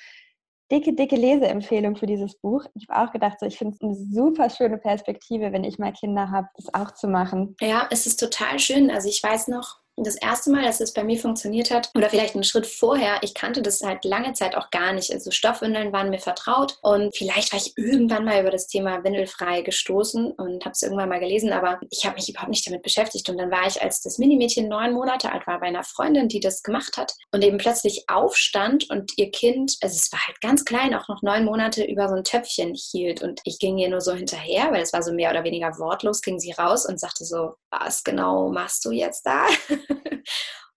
dicke, 0.70 0.94
dicke 0.94 1.16
Leseempfehlung 1.16 1.96
für 1.96 2.06
dieses 2.06 2.36
Buch. 2.36 2.64
Ich 2.74 2.88
habe 2.88 3.08
auch 3.08 3.12
gedacht, 3.12 3.40
so, 3.40 3.46
ich 3.46 3.58
finde 3.58 3.74
es 3.74 3.82
eine 3.82 3.94
super 3.94 4.50
schöne 4.50 4.78
Perspektive, 4.78 5.52
wenn 5.52 5.64
ich 5.64 5.78
mal 5.78 5.92
Kinder 5.92 6.30
habe, 6.30 6.48
das 6.56 6.72
auch 6.74 6.92
zu 6.92 7.08
machen. 7.08 7.56
Ja, 7.60 7.86
es 7.90 8.06
ist 8.06 8.18
total 8.18 8.58
schön. 8.58 8.90
Also 8.90 9.08
ich 9.08 9.22
weiß 9.22 9.48
noch, 9.48 9.80
das 10.04 10.16
erste 10.16 10.50
Mal, 10.50 10.64
dass 10.64 10.80
es 10.80 10.92
bei 10.92 11.04
mir 11.04 11.18
funktioniert 11.18 11.70
hat, 11.70 11.90
oder 11.94 12.10
vielleicht 12.10 12.34
einen 12.34 12.44
Schritt 12.44 12.66
vorher, 12.66 13.18
ich 13.22 13.34
kannte 13.34 13.62
das 13.62 13.82
halt 13.82 14.04
lange 14.04 14.32
Zeit 14.32 14.56
auch 14.56 14.70
gar 14.70 14.92
nicht. 14.92 15.12
Also 15.12 15.30
Stoffwindeln 15.30 15.92
waren 15.92 16.10
mir 16.10 16.18
vertraut 16.18 16.78
und 16.82 17.16
vielleicht 17.16 17.52
war 17.52 17.60
ich 17.60 17.72
irgendwann 17.76 18.24
mal 18.24 18.40
über 18.40 18.50
das 18.50 18.66
Thema 18.66 19.04
Windelfrei 19.04 19.62
gestoßen 19.62 20.32
und 20.32 20.64
habe 20.64 20.72
es 20.72 20.82
irgendwann 20.82 21.08
mal 21.08 21.20
gelesen, 21.20 21.52
aber 21.52 21.80
ich 21.90 22.04
habe 22.04 22.16
mich 22.16 22.28
überhaupt 22.28 22.50
nicht 22.50 22.66
damit 22.66 22.82
beschäftigt. 22.82 23.28
Und 23.28 23.38
dann 23.38 23.50
war 23.50 23.66
ich, 23.66 23.80
als 23.82 24.00
das 24.02 24.18
Minimädchen 24.18 24.68
neun 24.68 24.92
Monate 24.92 25.32
alt 25.32 25.46
war, 25.46 25.60
bei 25.60 25.66
einer 25.66 25.84
Freundin, 25.84 26.28
die 26.28 26.40
das 26.40 26.62
gemacht 26.62 26.96
hat 26.96 27.14
und 27.32 27.42
eben 27.42 27.58
plötzlich 27.58 28.04
aufstand 28.08 28.88
und 28.90 29.12
ihr 29.16 29.30
Kind, 29.30 29.76
also 29.80 29.96
es 29.96 30.12
war 30.12 30.26
halt 30.26 30.40
ganz 30.40 30.64
klein, 30.64 30.94
auch 30.94 31.08
noch 31.08 31.22
neun 31.22 31.44
Monate 31.44 31.84
über 31.84 32.08
so 32.08 32.14
ein 32.14 32.24
Töpfchen 32.24 32.74
hielt 32.74 33.22
und 33.22 33.40
ich 33.44 33.58
ging 33.58 33.78
ihr 33.78 33.88
nur 33.88 34.00
so 34.00 34.12
hinterher, 34.12 34.70
weil 34.72 34.82
es 34.82 34.92
war 34.92 35.02
so 35.02 35.12
mehr 35.12 35.30
oder 35.30 35.44
weniger 35.44 35.78
wortlos, 35.78 36.22
ging 36.22 36.38
sie 36.38 36.52
raus 36.52 36.86
und 36.86 37.00
sagte 37.00 37.24
so, 37.24 37.54
was 37.70 38.04
genau 38.04 38.48
machst 38.48 38.84
du 38.84 38.90
jetzt 38.90 39.26
da? 39.26 39.46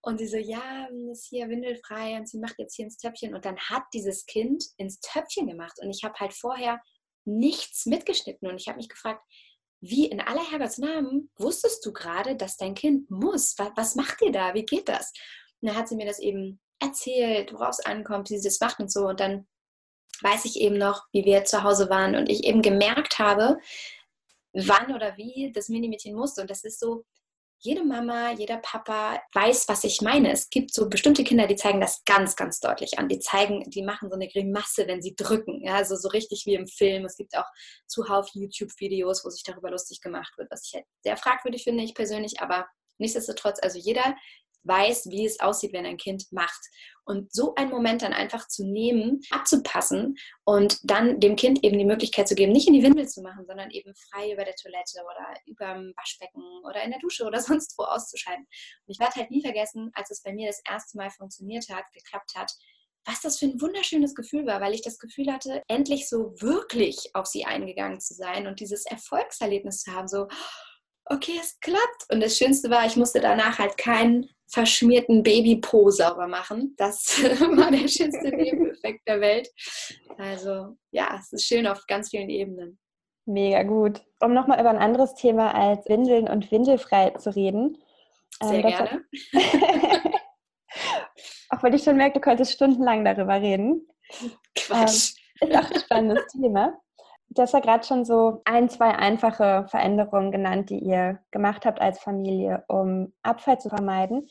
und 0.02 0.18
sie 0.18 0.26
so, 0.26 0.36
ja, 0.36 0.88
ist 1.10 1.28
hier 1.28 1.48
windelfrei 1.48 2.16
und 2.16 2.28
sie 2.28 2.38
macht 2.38 2.58
jetzt 2.58 2.74
hier 2.76 2.84
ins 2.84 2.96
Töpfchen. 2.96 3.34
Und 3.34 3.44
dann 3.44 3.58
hat 3.58 3.84
dieses 3.94 4.26
Kind 4.26 4.64
ins 4.76 5.00
Töpfchen 5.00 5.46
gemacht. 5.46 5.78
Und 5.80 5.90
ich 5.90 6.02
habe 6.04 6.18
halt 6.18 6.34
vorher 6.34 6.80
nichts 7.24 7.86
mitgeschnitten. 7.86 8.48
Und 8.48 8.60
ich 8.60 8.68
habe 8.68 8.78
mich 8.78 8.88
gefragt, 8.88 9.22
wie 9.80 10.06
in 10.06 10.20
aller 10.20 10.48
Herrgottsnamen 10.48 11.30
wusstest 11.36 11.84
du 11.84 11.92
gerade, 11.92 12.36
dass 12.36 12.56
dein 12.56 12.74
Kind 12.74 13.10
muss? 13.10 13.54
Was, 13.58 13.72
was 13.74 13.94
macht 13.96 14.22
ihr 14.22 14.32
da? 14.32 14.54
Wie 14.54 14.64
geht 14.64 14.88
das? 14.88 15.12
Und 15.60 15.68
dann 15.68 15.76
hat 15.76 15.88
sie 15.88 15.96
mir 15.96 16.06
das 16.06 16.20
eben 16.20 16.60
erzählt, 16.78 17.52
worauf 17.52 17.70
es 17.78 17.84
ankommt, 17.84 18.30
wie 18.30 18.38
sie 18.38 18.48
das 18.48 18.60
macht 18.60 18.78
und 18.80 18.92
so. 18.92 19.06
Und 19.06 19.20
dann 19.20 19.46
weiß 20.20 20.44
ich 20.44 20.60
eben 20.60 20.78
noch, 20.78 21.04
wie 21.12 21.24
wir 21.24 21.44
zu 21.44 21.62
Hause 21.62 21.90
waren 21.90 22.14
und 22.14 22.28
ich 22.28 22.44
eben 22.44 22.62
gemerkt 22.62 23.18
habe, 23.18 23.58
wann 24.52 24.94
oder 24.94 25.16
wie 25.16 25.50
das 25.52 25.68
Minimädchen 25.68 26.14
musste. 26.14 26.42
Und 26.42 26.50
das 26.50 26.64
ist 26.64 26.78
so, 26.78 27.04
jede 27.64 27.84
Mama, 27.84 28.32
jeder 28.32 28.58
Papa 28.58 29.22
weiß, 29.32 29.68
was 29.68 29.84
ich 29.84 30.00
meine. 30.00 30.32
Es 30.32 30.50
gibt 30.50 30.74
so 30.74 30.88
bestimmte 30.88 31.22
Kinder, 31.22 31.46
die 31.46 31.54
zeigen 31.54 31.80
das 31.80 32.02
ganz, 32.04 32.34
ganz 32.34 32.58
deutlich 32.58 32.98
an. 32.98 33.08
Die 33.08 33.20
zeigen, 33.20 33.62
die 33.70 33.82
machen 33.82 34.08
so 34.10 34.16
eine 34.16 34.28
Grimasse, 34.28 34.88
wenn 34.88 35.00
sie 35.00 35.14
drücken. 35.14 35.64
Ja, 35.64 35.76
also 35.76 35.94
so 35.94 36.08
richtig 36.08 36.44
wie 36.44 36.54
im 36.54 36.66
Film. 36.66 37.04
Es 37.04 37.16
gibt 37.16 37.36
auch 37.36 37.46
zuhauf 37.86 38.28
YouTube-Videos, 38.34 39.24
wo 39.24 39.30
sich 39.30 39.44
darüber 39.44 39.70
lustig 39.70 40.00
gemacht 40.00 40.32
wird, 40.36 40.50
was 40.50 40.66
ich 40.66 40.74
halt 40.74 40.86
sehr 41.04 41.16
fragwürdig 41.16 41.62
finde, 41.62 41.84
ich 41.84 41.94
persönlich. 41.94 42.40
Aber 42.40 42.66
nichtsdestotrotz, 42.98 43.60
also 43.62 43.78
jeder 43.78 44.16
weiß, 44.64 45.06
wie 45.10 45.26
es 45.26 45.40
aussieht, 45.40 45.72
wenn 45.72 45.86
ein 45.86 45.96
Kind 45.96 46.24
macht. 46.32 46.60
Und 47.04 47.32
so 47.32 47.54
einen 47.56 47.70
Moment 47.70 48.02
dann 48.02 48.12
einfach 48.12 48.46
zu 48.46 48.64
nehmen, 48.64 49.20
abzupassen 49.30 50.16
und 50.44 50.78
dann 50.84 51.18
dem 51.18 51.36
Kind 51.36 51.64
eben 51.64 51.78
die 51.78 51.84
Möglichkeit 51.84 52.28
zu 52.28 52.34
geben, 52.34 52.52
nicht 52.52 52.68
in 52.68 52.74
die 52.74 52.82
Windel 52.82 53.08
zu 53.08 53.22
machen, 53.22 53.44
sondern 53.46 53.70
eben 53.70 53.92
frei 53.94 54.32
über 54.32 54.44
der 54.44 54.54
Toilette 54.54 55.02
oder 55.04 55.34
über 55.46 55.74
dem 55.74 55.92
Waschbecken 55.96 56.42
oder 56.64 56.82
in 56.82 56.90
der 56.90 57.00
Dusche 57.00 57.24
oder 57.24 57.40
sonst 57.40 57.74
wo 57.76 57.84
auszuscheiden. 57.84 58.44
Und 58.44 58.92
ich 58.92 59.00
werde 59.00 59.16
halt 59.16 59.30
nie 59.30 59.42
vergessen, 59.42 59.90
als 59.94 60.10
es 60.10 60.22
bei 60.22 60.32
mir 60.32 60.46
das 60.46 60.62
erste 60.68 60.96
Mal 60.96 61.10
funktioniert 61.10 61.68
hat, 61.68 61.84
geklappt 61.92 62.32
hat, 62.36 62.52
was 63.04 63.20
das 63.20 63.38
für 63.38 63.46
ein 63.46 63.60
wunderschönes 63.60 64.14
Gefühl 64.14 64.46
war, 64.46 64.60
weil 64.60 64.74
ich 64.74 64.82
das 64.82 64.98
Gefühl 64.98 65.32
hatte, 65.32 65.62
endlich 65.66 66.08
so 66.08 66.40
wirklich 66.40 67.10
auf 67.14 67.26
sie 67.26 67.44
eingegangen 67.44 68.00
zu 68.00 68.14
sein 68.14 68.46
und 68.46 68.60
dieses 68.60 68.86
Erfolgserlebnis 68.86 69.82
zu 69.82 69.92
haben, 69.92 70.06
so, 70.06 70.28
okay, 71.06 71.38
es 71.40 71.58
klappt. 71.60 72.10
Und 72.10 72.20
das 72.20 72.36
Schönste 72.36 72.70
war, 72.70 72.86
ich 72.86 72.96
musste 72.96 73.20
danach 73.20 73.58
halt 73.58 73.76
keinen 73.76 74.28
verschmierten 74.52 75.22
Babypo 75.22 75.90
sauber 75.90 76.28
machen. 76.28 76.74
Das 76.76 77.06
war 77.56 77.70
der 77.70 77.88
schönste 77.88 78.28
Nebeneffekt 78.36 79.08
der 79.08 79.20
Welt. 79.20 79.48
Also 80.18 80.76
ja, 80.90 81.16
es 81.18 81.32
ist 81.32 81.46
schön 81.46 81.66
auf 81.66 81.86
ganz 81.86 82.10
vielen 82.10 82.28
Ebenen. 82.28 82.78
Mega 83.24 83.62
gut. 83.62 84.02
Um 84.20 84.34
nochmal 84.34 84.60
über 84.60 84.70
ein 84.70 84.78
anderes 84.78 85.14
Thema 85.14 85.54
als 85.54 85.88
Windeln 85.88 86.28
und 86.28 86.50
Windelfrei 86.50 87.10
zu 87.10 87.34
reden. 87.34 87.78
Sehr 88.42 88.64
ähm, 88.64 88.66
gerne. 88.66 89.04
auch 91.50 91.62
weil 91.62 91.74
ich 91.74 91.84
schon 91.84 91.96
merke, 91.96 92.14
du 92.14 92.20
könntest 92.20 92.52
stundenlang 92.52 93.04
darüber 93.04 93.40
reden. 93.40 93.88
Quatsch. 94.54 95.14
Ähm, 95.40 95.48
ist 95.48 95.56
auch 95.56 95.70
ein 95.70 95.80
spannendes 95.80 96.26
Thema. 96.32 96.78
Du 97.34 97.40
hast 97.40 97.54
ja 97.54 97.60
gerade 97.60 97.86
schon 97.86 98.04
so 98.04 98.42
ein, 98.44 98.68
zwei 98.68 98.90
einfache 98.90 99.66
Veränderungen 99.68 100.32
genannt, 100.32 100.68
die 100.68 100.78
ihr 100.78 101.18
gemacht 101.30 101.64
habt 101.64 101.80
als 101.80 101.98
Familie, 101.98 102.62
um 102.68 103.12
Abfall 103.22 103.58
zu 103.58 103.70
vermeiden. 103.70 104.28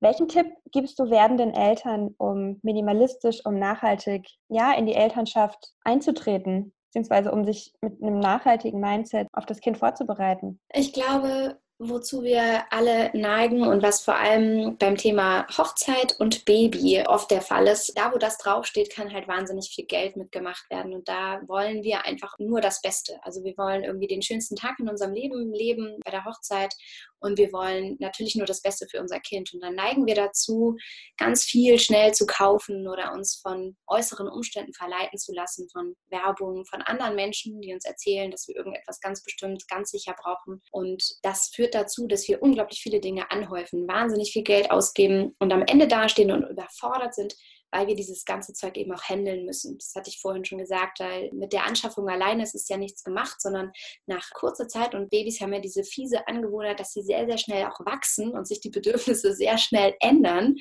Welchen 0.00 0.28
Tipp 0.28 0.46
gibst 0.72 0.98
du 0.98 1.10
werdenden 1.10 1.52
Eltern, 1.52 2.14
um 2.16 2.58
minimalistisch, 2.62 3.44
um 3.44 3.58
nachhaltig 3.58 4.26
ja, 4.48 4.72
in 4.72 4.86
die 4.86 4.94
Elternschaft 4.94 5.74
einzutreten, 5.84 6.72
beziehungsweise 6.86 7.32
um 7.32 7.44
sich 7.44 7.74
mit 7.82 8.02
einem 8.02 8.18
nachhaltigen 8.18 8.80
Mindset 8.80 9.28
auf 9.32 9.44
das 9.44 9.60
Kind 9.60 9.76
vorzubereiten? 9.76 10.58
Ich 10.72 10.94
glaube, 10.94 11.58
wozu 11.78 12.22
wir 12.24 12.64
alle 12.72 13.10
neigen 13.14 13.62
und 13.62 13.82
was 13.82 14.00
vor 14.00 14.16
allem 14.16 14.76
beim 14.78 14.96
Thema 14.96 15.46
Hochzeit 15.56 16.18
und 16.18 16.44
Baby 16.44 17.04
oft 17.06 17.30
der 17.30 17.40
Fall 17.40 17.68
ist. 17.68 17.96
Da, 17.96 18.12
wo 18.12 18.18
das 18.18 18.38
draufsteht, 18.38 18.90
kann 18.90 19.12
halt 19.12 19.28
wahnsinnig 19.28 19.70
viel 19.70 19.86
Geld 19.86 20.16
mitgemacht 20.16 20.68
werden. 20.70 20.92
Und 20.92 21.08
da 21.08 21.40
wollen 21.46 21.84
wir 21.84 22.04
einfach 22.04 22.36
nur 22.38 22.60
das 22.60 22.82
Beste. 22.82 23.20
Also 23.22 23.44
wir 23.44 23.56
wollen 23.56 23.84
irgendwie 23.84 24.08
den 24.08 24.22
schönsten 24.22 24.56
Tag 24.56 24.80
in 24.80 24.88
unserem 24.88 25.14
Leben 25.14 25.52
leben 25.52 26.00
bei 26.04 26.10
der 26.10 26.24
Hochzeit 26.24 26.74
und 27.20 27.38
wir 27.38 27.52
wollen 27.52 27.96
natürlich 27.98 28.36
nur 28.36 28.46
das 28.46 28.62
Beste 28.62 28.86
für 28.90 29.00
unser 29.00 29.20
Kind. 29.20 29.52
Und 29.52 29.60
dann 29.60 29.74
neigen 29.74 30.06
wir 30.06 30.14
dazu, 30.14 30.76
ganz 31.16 31.44
viel 31.44 31.78
schnell 31.78 32.12
zu 32.12 32.26
kaufen 32.26 32.86
oder 32.88 33.12
uns 33.12 33.40
von 33.42 33.76
äußeren 33.86 34.28
Umständen 34.28 34.72
verleiten 34.72 35.18
zu 35.18 35.32
lassen, 35.32 35.68
von 35.70 35.94
Werbung, 36.08 36.64
von 36.66 36.82
anderen 36.82 37.16
Menschen, 37.16 37.60
die 37.60 37.72
uns 37.72 37.84
erzählen, 37.84 38.30
dass 38.30 38.46
wir 38.48 38.56
irgendetwas 38.56 39.00
ganz 39.00 39.22
bestimmt, 39.22 39.66
ganz 39.68 39.90
sicher 39.90 40.14
brauchen. 40.20 40.62
Und 40.70 41.02
das 41.22 41.50
führt 41.54 41.74
dazu, 41.74 42.06
dass 42.06 42.28
wir 42.28 42.42
unglaublich 42.42 42.80
viele 42.80 43.00
Dinge 43.00 43.30
anhäufen, 43.30 43.88
wahnsinnig 43.88 44.32
viel 44.32 44.44
Geld 44.44 44.70
ausgeben 44.70 45.34
und 45.38 45.52
am 45.52 45.62
Ende 45.62 45.88
dastehen 45.88 46.30
und 46.30 46.44
überfordert 46.44 47.14
sind 47.14 47.34
weil 47.70 47.86
wir 47.86 47.94
dieses 47.94 48.24
ganze 48.24 48.52
Zeug 48.52 48.76
eben 48.76 48.92
auch 48.92 49.02
handeln 49.02 49.44
müssen. 49.44 49.78
Das 49.78 49.94
hatte 49.94 50.10
ich 50.10 50.20
vorhin 50.20 50.44
schon 50.44 50.58
gesagt, 50.58 51.00
weil 51.00 51.30
mit 51.32 51.52
der 51.52 51.64
Anschaffung 51.64 52.08
alleine 52.08 52.42
ist 52.42 52.54
es 52.54 52.68
ja 52.68 52.76
nichts 52.76 53.04
gemacht, 53.04 53.40
sondern 53.40 53.72
nach 54.06 54.30
kurzer 54.34 54.68
Zeit 54.68 54.94
und 54.94 55.10
Babys 55.10 55.40
haben 55.40 55.52
ja 55.52 55.60
diese 55.60 55.84
fiese 55.84 56.26
Angewohnheit, 56.26 56.80
dass 56.80 56.92
sie 56.92 57.02
sehr, 57.02 57.26
sehr 57.26 57.38
schnell 57.38 57.66
auch 57.66 57.80
wachsen 57.84 58.32
und 58.32 58.46
sich 58.46 58.60
die 58.60 58.70
Bedürfnisse 58.70 59.34
sehr 59.34 59.58
schnell 59.58 59.94
ändern. 60.00 60.56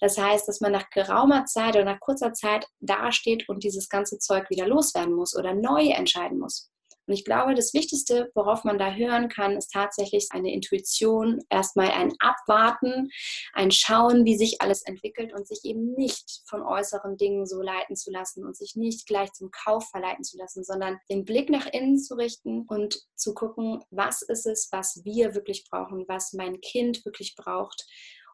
Das 0.00 0.18
heißt, 0.18 0.48
dass 0.48 0.60
man 0.60 0.72
nach 0.72 0.90
geraumer 0.90 1.44
Zeit 1.44 1.76
oder 1.76 1.84
nach 1.84 2.00
kurzer 2.00 2.32
Zeit 2.32 2.66
dasteht 2.80 3.48
und 3.48 3.64
dieses 3.64 3.88
ganze 3.88 4.18
Zeug 4.18 4.50
wieder 4.50 4.66
loswerden 4.66 5.14
muss 5.14 5.36
oder 5.36 5.54
neu 5.54 5.88
entscheiden 5.88 6.38
muss. 6.38 6.70
Und 7.08 7.14
ich 7.14 7.24
glaube, 7.24 7.54
das 7.54 7.72
Wichtigste, 7.72 8.30
worauf 8.34 8.64
man 8.64 8.78
da 8.78 8.92
hören 8.92 9.30
kann, 9.30 9.56
ist 9.56 9.72
tatsächlich 9.72 10.28
eine 10.30 10.52
Intuition, 10.52 11.40
erstmal 11.48 11.90
ein 11.90 12.12
Abwarten, 12.20 13.08
ein 13.54 13.70
Schauen, 13.70 14.26
wie 14.26 14.36
sich 14.36 14.60
alles 14.60 14.82
entwickelt 14.82 15.32
und 15.32 15.48
sich 15.48 15.60
eben 15.64 15.94
nicht 15.94 16.42
von 16.46 16.62
äußeren 16.62 17.16
Dingen 17.16 17.46
so 17.46 17.62
leiten 17.62 17.96
zu 17.96 18.10
lassen 18.10 18.44
und 18.44 18.58
sich 18.58 18.76
nicht 18.76 19.06
gleich 19.06 19.32
zum 19.32 19.50
Kauf 19.50 19.88
verleiten 19.88 20.22
zu 20.22 20.36
lassen, 20.36 20.62
sondern 20.64 20.98
den 21.08 21.24
Blick 21.24 21.48
nach 21.48 21.66
innen 21.66 21.98
zu 21.98 22.14
richten 22.14 22.66
und 22.68 23.00
zu 23.16 23.32
gucken, 23.32 23.82
was 23.90 24.20
ist 24.20 24.46
es, 24.46 24.68
was 24.70 25.00
wir 25.02 25.34
wirklich 25.34 25.64
brauchen, 25.70 26.04
was 26.08 26.34
mein 26.34 26.60
Kind 26.60 27.06
wirklich 27.06 27.36
braucht 27.36 27.86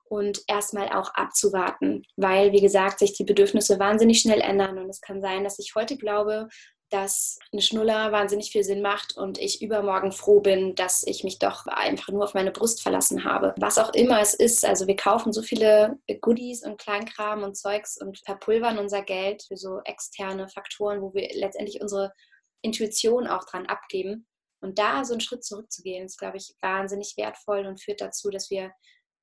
und 0.05 0.43
erstmal 0.47 0.91
auch 0.91 1.15
abzuwarten, 1.15 2.05
weil, 2.17 2.53
wie 2.53 2.61
gesagt, 2.61 2.99
sich 2.99 3.15
die 3.15 3.25
Bedürfnisse 3.25 3.79
wahnsinnig 3.79 4.21
schnell 4.21 4.41
ändern 4.41 4.79
und 4.79 4.89
es 4.89 5.01
kann 5.01 5.21
sein, 5.21 5.45
dass 5.45 5.59
ich 5.59 5.75
heute 5.75 5.97
glaube, 5.97 6.49
dass 6.95 7.41
eine 7.53 7.61
Schnuller 7.61 8.13
wahnsinnig 8.13 8.53
viel 8.53 8.63
Sinn 8.63 8.81
macht 8.81 9.17
und 9.17 9.39
ich 9.39 9.61
übermorgen 9.61 10.13
froh 10.13 10.39
bin, 10.39 10.77
dass 10.77 11.03
ich 11.05 11.25
mich 11.25 11.41
doch 11.41 11.67
einfach 11.67 12.13
nur 12.13 12.23
auf 12.23 12.35
meine 12.35 12.53
Brust 12.53 12.85
verlassen 12.85 13.25
habe. 13.25 13.53
Was 13.59 13.79
auch 13.79 13.93
immer 13.95 14.21
es 14.21 14.33
ist, 14.33 14.65
also 14.65 14.87
wir 14.87 14.95
kaufen 14.95 15.33
so 15.33 15.43
viele 15.43 15.99
Goodies 16.21 16.65
und 16.65 16.79
Kleinkram 16.79 17.43
und 17.43 17.57
Zeugs 17.57 18.01
und 18.01 18.19
verpulvern 18.25 18.79
unser 18.79 19.03
Geld 19.03 19.43
für 19.43 19.57
so 19.57 19.81
externe 19.85 20.49
Faktoren, 20.49 21.03
wo 21.03 21.13
wir 21.15 21.29
letztendlich 21.35 21.81
unsere 21.81 22.13
Intuition 22.63 23.27
auch 23.27 23.45
dran 23.45 23.67
abgeben. 23.67 24.29
Und 24.61 24.79
da 24.79 25.05
so 25.05 25.15
einen 25.15 25.21
Schritt 25.21 25.45
zurückzugehen, 25.45 26.07
ist, 26.07 26.17
glaube 26.17 26.37
ich, 26.37 26.55
wahnsinnig 26.63 27.15
wertvoll 27.17 27.67
und 27.67 27.83
führt 27.83 28.03
dazu, 28.03 28.31
dass 28.31 28.51
wir 28.51 28.71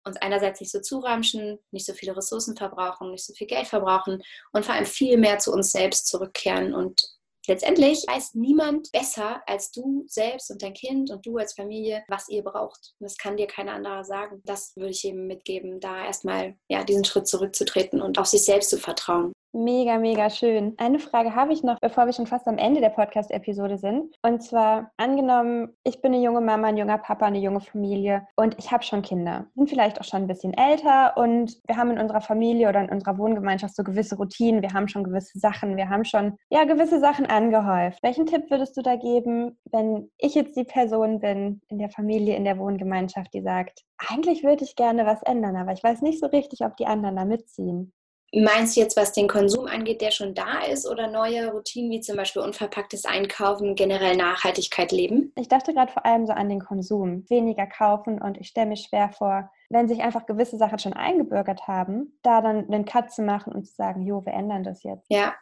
uns 0.03 0.17
einerseits 0.17 0.59
nicht 0.59 0.73
so 0.73 0.81
zuramschen, 0.81 1.57
nicht 1.71 1.85
so 1.85 1.93
viele 1.93 2.17
Ressourcen 2.17 2.57
verbrauchen, 2.57 3.11
nicht 3.11 3.25
so 3.25 3.33
viel 3.33 3.47
Geld 3.47 3.67
verbrauchen 3.67 4.21
und 4.51 4.65
vor 4.65 4.75
allem 4.75 4.85
viel 4.85 5.17
mehr 5.17 5.39
zu 5.39 5.53
uns 5.53 5.71
selbst 5.71 6.07
zurückkehren 6.07 6.73
und 6.73 7.20
letztendlich 7.47 8.05
weiß 8.07 8.35
niemand 8.35 8.91
besser 8.91 9.41
als 9.47 9.71
du 9.71 10.03
selbst 10.07 10.51
und 10.51 10.61
dein 10.61 10.73
Kind 10.73 11.11
und 11.11 11.25
du 11.25 11.37
als 11.37 11.53
Familie, 11.53 12.03
was 12.07 12.29
ihr 12.29 12.43
braucht. 12.43 12.93
Und 12.99 13.05
das 13.05 13.17
kann 13.17 13.37
dir 13.37 13.47
keiner 13.47 13.73
anderer 13.73 14.03
sagen. 14.03 14.41
Das 14.45 14.75
würde 14.75 14.91
ich 14.91 15.05
eben 15.05 15.27
mitgeben, 15.27 15.79
da 15.79 16.05
erstmal 16.05 16.55
ja, 16.69 16.83
diesen 16.83 17.05
Schritt 17.05 17.27
zurückzutreten 17.27 18.01
und 18.01 18.19
auf 18.19 18.27
sich 18.27 18.43
selbst 18.43 18.69
zu 18.69 18.77
vertrauen. 18.77 19.33
Mega, 19.53 19.97
mega 19.97 20.29
schön. 20.29 20.75
Eine 20.77 20.97
Frage 20.97 21.35
habe 21.35 21.51
ich 21.51 21.61
noch, 21.61 21.77
bevor 21.81 22.05
wir 22.05 22.13
schon 22.13 22.25
fast 22.25 22.47
am 22.47 22.57
Ende 22.57 22.79
der 22.79 22.87
Podcast-Episode 22.87 23.77
sind. 23.77 24.15
Und 24.21 24.41
zwar, 24.41 24.91
angenommen, 24.95 25.75
ich 25.83 26.01
bin 26.01 26.13
eine 26.13 26.23
junge 26.23 26.39
Mama, 26.39 26.69
ein 26.69 26.77
junger 26.77 26.97
Papa, 26.97 27.25
eine 27.25 27.39
junge 27.39 27.59
Familie 27.59 28.25
und 28.37 28.57
ich 28.57 28.71
habe 28.71 28.83
schon 28.83 29.01
Kinder, 29.01 29.47
bin 29.55 29.67
vielleicht 29.67 29.99
auch 29.99 30.05
schon 30.05 30.21
ein 30.21 30.27
bisschen 30.27 30.53
älter 30.53 31.17
und 31.17 31.59
wir 31.67 31.75
haben 31.75 31.91
in 31.91 31.99
unserer 31.99 32.21
Familie 32.21 32.69
oder 32.69 32.79
in 32.79 32.89
unserer 32.89 33.17
Wohngemeinschaft 33.17 33.75
so 33.75 33.83
gewisse 33.83 34.15
Routinen, 34.15 34.61
wir 34.61 34.71
haben 34.71 34.87
schon 34.87 35.03
gewisse 35.03 35.37
Sachen, 35.37 35.75
wir 35.75 35.89
haben 35.89 36.05
schon, 36.05 36.37
ja, 36.49 36.63
gewisse 36.63 37.01
Sachen 37.01 37.25
angehäuft. 37.25 38.01
Welchen 38.03 38.27
Tipp 38.27 38.49
würdest 38.49 38.77
du 38.77 38.81
da 38.81 38.95
geben, 38.95 39.59
wenn 39.69 40.09
ich 40.17 40.33
jetzt 40.33 40.55
die 40.55 40.63
Person 40.63 41.19
bin 41.19 41.61
in 41.67 41.77
der 41.77 41.89
Familie, 41.89 42.37
in 42.37 42.45
der 42.45 42.57
Wohngemeinschaft, 42.57 43.33
die 43.33 43.41
sagt, 43.41 43.81
eigentlich 43.97 44.45
würde 44.45 44.63
ich 44.63 44.77
gerne 44.77 45.05
was 45.05 45.21
ändern, 45.23 45.57
aber 45.57 45.73
ich 45.73 45.83
weiß 45.83 46.01
nicht 46.03 46.21
so 46.21 46.27
richtig, 46.27 46.61
ob 46.61 46.77
die 46.77 46.87
anderen 46.87 47.17
da 47.17 47.25
mitziehen? 47.25 47.91
Meinst 48.33 48.75
du 48.75 48.79
jetzt, 48.79 48.95
was 48.95 49.11
den 49.11 49.27
Konsum 49.27 49.67
angeht, 49.67 49.99
der 50.01 50.11
schon 50.11 50.33
da 50.33 50.61
ist 50.71 50.87
oder 50.89 51.07
neue 51.07 51.51
Routinen 51.51 51.91
wie 51.91 51.99
zum 51.99 52.15
Beispiel 52.15 52.41
unverpacktes 52.41 53.03
Einkaufen, 53.03 53.75
generell 53.75 54.15
Nachhaltigkeit 54.15 54.93
leben? 54.93 55.33
Ich 55.35 55.49
dachte 55.49 55.73
gerade 55.73 55.91
vor 55.91 56.05
allem 56.05 56.25
so 56.25 56.31
an 56.31 56.47
den 56.47 56.61
Konsum. 56.61 57.25
Weniger 57.29 57.67
kaufen 57.67 58.21
und 58.21 58.37
ich 58.37 58.47
stelle 58.47 58.67
mir 58.67 58.77
schwer 58.77 59.09
vor, 59.09 59.51
wenn 59.69 59.89
sich 59.89 60.01
einfach 60.01 60.25
gewisse 60.25 60.57
Sachen 60.57 60.79
schon 60.79 60.93
eingebürgert 60.93 61.67
haben, 61.67 62.17
da 62.21 62.41
dann 62.41 62.67
einen 62.67 62.85
Cut 62.85 63.11
zu 63.11 63.21
machen 63.21 63.53
und 63.53 63.65
zu 63.65 63.75
sagen, 63.75 64.05
jo, 64.05 64.25
wir 64.25 64.33
ändern 64.33 64.63
das 64.63 64.83
jetzt. 64.83 65.07
Ja, 65.09 65.33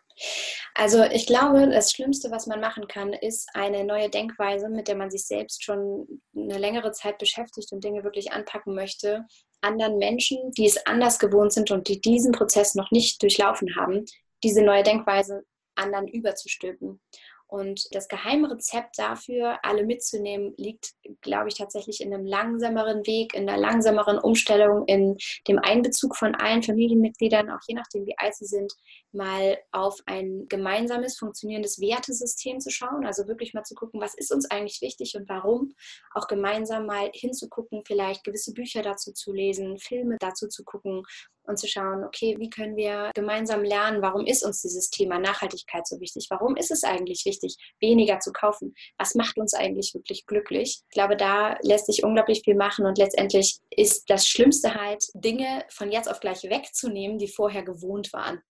also 0.74 1.04
ich 1.04 1.26
glaube, 1.26 1.70
das 1.70 1.92
Schlimmste, 1.92 2.32
was 2.32 2.48
man 2.48 2.60
machen 2.60 2.88
kann, 2.88 3.14
ist 3.14 3.50
eine 3.54 3.84
neue 3.84 4.10
Denkweise, 4.10 4.70
mit 4.70 4.88
der 4.88 4.96
man 4.96 5.12
sich 5.12 5.26
selbst 5.26 5.64
schon 5.64 6.22
eine 6.36 6.58
längere 6.58 6.92
Zeit 6.92 7.18
beschäftigt 7.18 7.72
und 7.72 7.84
Dinge 7.84 8.04
wirklich 8.04 8.32
anpacken 8.32 8.76
möchte, 8.76 9.26
anderen 9.62 9.98
Menschen, 9.98 10.52
die 10.52 10.66
es 10.66 10.86
anders 10.86 11.20
gewohnt 11.20 11.54
sind 11.54 11.72
und 11.72 11.88
die 11.88 12.00
diesen 12.02 12.32
Prozess 12.32 12.76
noch 12.76 12.92
nicht 12.92 13.22
durchlaufen 13.22 13.76
haben, 13.78 14.06
diese 14.44 14.62
neue 14.62 14.84
Denkweise 14.84 15.44
anderen 15.76 16.08
überzustülpen. 16.08 17.02
Und 17.50 17.84
das 17.96 18.08
geheime 18.08 18.52
Rezept 18.52 19.00
dafür, 19.00 19.58
alle 19.64 19.84
mitzunehmen, 19.84 20.54
liegt, 20.58 20.92
glaube 21.22 21.48
ich, 21.48 21.56
tatsächlich 21.56 22.00
in 22.00 22.14
einem 22.14 22.28
langsameren 22.28 23.08
Weg, 23.08 23.34
in 23.34 23.50
einer 23.50 23.58
langsameren 23.58 24.20
Umstellung, 24.20 24.86
in 24.86 25.18
dem 25.48 25.58
Einbezug 25.58 26.16
von 26.16 26.36
allen 26.36 26.62
Familienmitgliedern, 26.62 27.50
auch 27.50 27.62
je 27.68 27.74
nachdem, 27.74 28.06
wie 28.06 28.16
alt 28.20 28.36
sie 28.36 28.46
sind, 28.46 28.72
mal 29.12 29.58
auf 29.72 29.98
ein 30.06 30.46
gemeinsames, 30.48 31.18
funktionierendes 31.18 31.82
Wertesystem 31.82 32.60
zu 32.60 32.70
schauen. 32.70 33.04
Also 33.04 33.28
wirklich 33.28 33.56
mal 33.56 33.64
zu 33.64 33.74
gucken, 33.74 34.00
was 34.00 34.14
ist 34.14 34.32
uns 34.32 34.50
eigentlich 34.52 34.82
wichtig 34.84 35.16
und 35.16 35.28
warum. 35.28 35.74
Auch 36.14 36.28
gemeinsam 36.28 36.86
mal 36.86 37.10
hinzugucken, 37.16 37.82
vielleicht 37.84 38.24
gewisse 38.24 38.54
Bücher 38.54 38.84
dazu 38.84 39.12
zu 39.12 39.34
lesen, 39.34 39.80
Filme 39.80 40.18
dazu 40.20 40.48
zu 40.50 40.64
gucken 40.64 41.04
und 41.50 41.58
zu 41.58 41.68
schauen, 41.68 42.04
okay, 42.04 42.36
wie 42.40 42.50
können 42.50 42.76
wir 42.76 43.12
gemeinsam 43.16 43.64
lernen, 43.64 44.02
warum 44.02 44.26
ist 44.26 44.46
uns 44.46 44.62
dieses 44.62 44.90
Thema 44.90 45.20
Nachhaltigkeit 45.20 45.88
so 45.88 46.00
wichtig? 46.00 46.28
Warum 46.30 46.56
ist 46.56 46.72
es 46.72 46.84
eigentlich 46.84 47.26
wichtig, 47.26 47.58
weniger 47.80 48.20
zu 48.20 48.32
kaufen? 48.32 48.74
Was 48.98 49.16
macht 49.16 49.38
uns 49.38 49.54
eigentlich 49.54 49.94
wirklich 49.94 50.26
glücklich? 50.26 50.82
Ich 50.90 50.94
glaube, 50.94 51.18
da 51.18 51.58
lässt 51.62 51.88
sich 51.88 52.04
unglaublich 52.04 52.42
viel 52.46 52.56
machen 52.56 52.86
und 52.86 52.98
letztendlich 52.98 53.60
ist 53.72 54.10
das 54.10 54.28
Schlimmste 54.28 54.76
halt, 54.76 55.04
Dinge 55.14 55.66
von 55.70 55.92
jetzt 55.92 56.10
auf 56.10 56.20
gleich 56.20 56.44
wegzunehmen, 56.44 57.18
die 57.18 57.28
vorher 57.28 57.64
gewohnt 57.64 58.14
waren. 58.14 58.42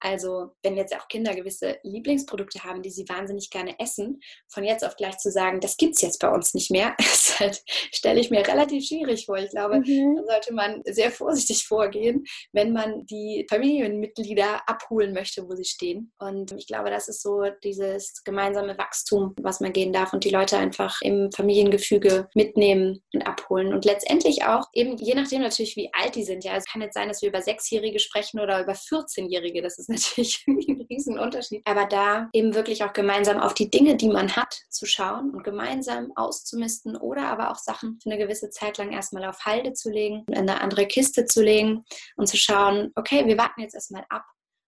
Also 0.00 0.52
wenn 0.62 0.76
jetzt 0.76 0.94
auch 0.94 1.08
Kinder 1.08 1.34
gewisse 1.34 1.78
Lieblingsprodukte 1.82 2.64
haben, 2.64 2.82
die 2.82 2.90
sie 2.90 3.08
wahnsinnig 3.08 3.50
gerne 3.50 3.78
essen, 3.78 4.20
von 4.48 4.64
jetzt 4.64 4.84
auf 4.84 4.96
gleich 4.96 5.18
zu 5.18 5.30
sagen, 5.30 5.60
das 5.60 5.76
gibt 5.76 5.94
es 5.96 6.02
jetzt 6.02 6.20
bei 6.20 6.28
uns 6.28 6.54
nicht 6.54 6.70
mehr, 6.70 6.94
halt, 7.40 7.62
stelle 7.66 8.20
ich 8.20 8.30
mir 8.30 8.46
relativ 8.46 8.86
schwierig 8.86 9.26
vor. 9.26 9.36
Ich 9.36 9.50
glaube, 9.50 9.78
mhm. 9.78 10.16
da 10.16 10.32
sollte 10.32 10.54
man 10.54 10.82
sehr 10.84 11.10
vorsichtig 11.10 11.66
vorgehen, 11.66 12.24
wenn 12.52 12.72
man 12.72 13.06
die 13.06 13.46
Familienmitglieder 13.48 14.68
abholen 14.68 15.12
möchte, 15.12 15.48
wo 15.48 15.54
sie 15.54 15.64
stehen. 15.64 16.12
Und 16.18 16.52
ich 16.52 16.66
glaube, 16.66 16.90
das 16.90 17.08
ist 17.08 17.22
so 17.22 17.44
dieses 17.62 18.22
gemeinsame 18.24 18.78
Wachstum, 18.78 19.34
was 19.40 19.60
man 19.60 19.72
gehen 19.72 19.92
darf 19.92 20.12
und 20.12 20.24
die 20.24 20.30
Leute 20.30 20.56
einfach 20.58 21.00
im 21.02 21.30
Familiengefüge 21.32 22.28
mitnehmen 22.34 23.02
und 23.12 23.26
abholen. 23.26 23.72
Und 23.72 23.84
letztendlich 23.84 24.44
auch 24.44 24.66
eben, 24.72 24.96
je 24.96 25.14
nachdem 25.14 25.42
natürlich, 25.42 25.76
wie 25.76 25.90
alt 25.92 26.14
die 26.14 26.24
sind. 26.24 26.44
Ja, 26.44 26.56
es 26.56 26.66
kann 26.66 26.82
jetzt 26.82 26.94
sein, 26.94 27.08
dass 27.08 27.22
wir 27.22 27.28
über 27.28 27.42
Sechsjährige 27.42 27.98
sprechen 27.98 28.40
oder 28.40 28.62
über 28.62 28.72
14-Jährige. 28.72 29.55
Das 29.62 29.78
ist 29.78 29.88
natürlich 29.88 30.44
ein 30.46 30.86
Riesenunterschied. 30.90 31.62
Aber 31.64 31.86
da 31.86 32.28
eben 32.32 32.54
wirklich 32.54 32.84
auch 32.84 32.92
gemeinsam 32.92 33.40
auf 33.40 33.54
die 33.54 33.70
Dinge, 33.70 33.96
die 33.96 34.08
man 34.08 34.36
hat, 34.36 34.62
zu 34.68 34.86
schauen 34.86 35.30
und 35.30 35.44
gemeinsam 35.44 36.12
auszumisten 36.14 36.96
oder 36.96 37.28
aber 37.28 37.50
auch 37.50 37.58
Sachen 37.58 37.98
für 38.02 38.10
eine 38.10 38.18
gewisse 38.18 38.50
Zeit 38.50 38.78
lang 38.78 38.92
erstmal 38.92 39.24
auf 39.24 39.44
Halde 39.44 39.72
zu 39.72 39.90
legen, 39.90 40.24
in 40.28 40.36
eine 40.36 40.60
andere 40.60 40.86
Kiste 40.86 41.26
zu 41.26 41.42
legen 41.42 41.84
und 42.16 42.28
zu 42.28 42.36
schauen, 42.36 42.92
okay, 42.94 43.26
wir 43.26 43.38
warten 43.38 43.60
jetzt 43.60 43.74
erstmal 43.74 44.04
ab 44.08 44.24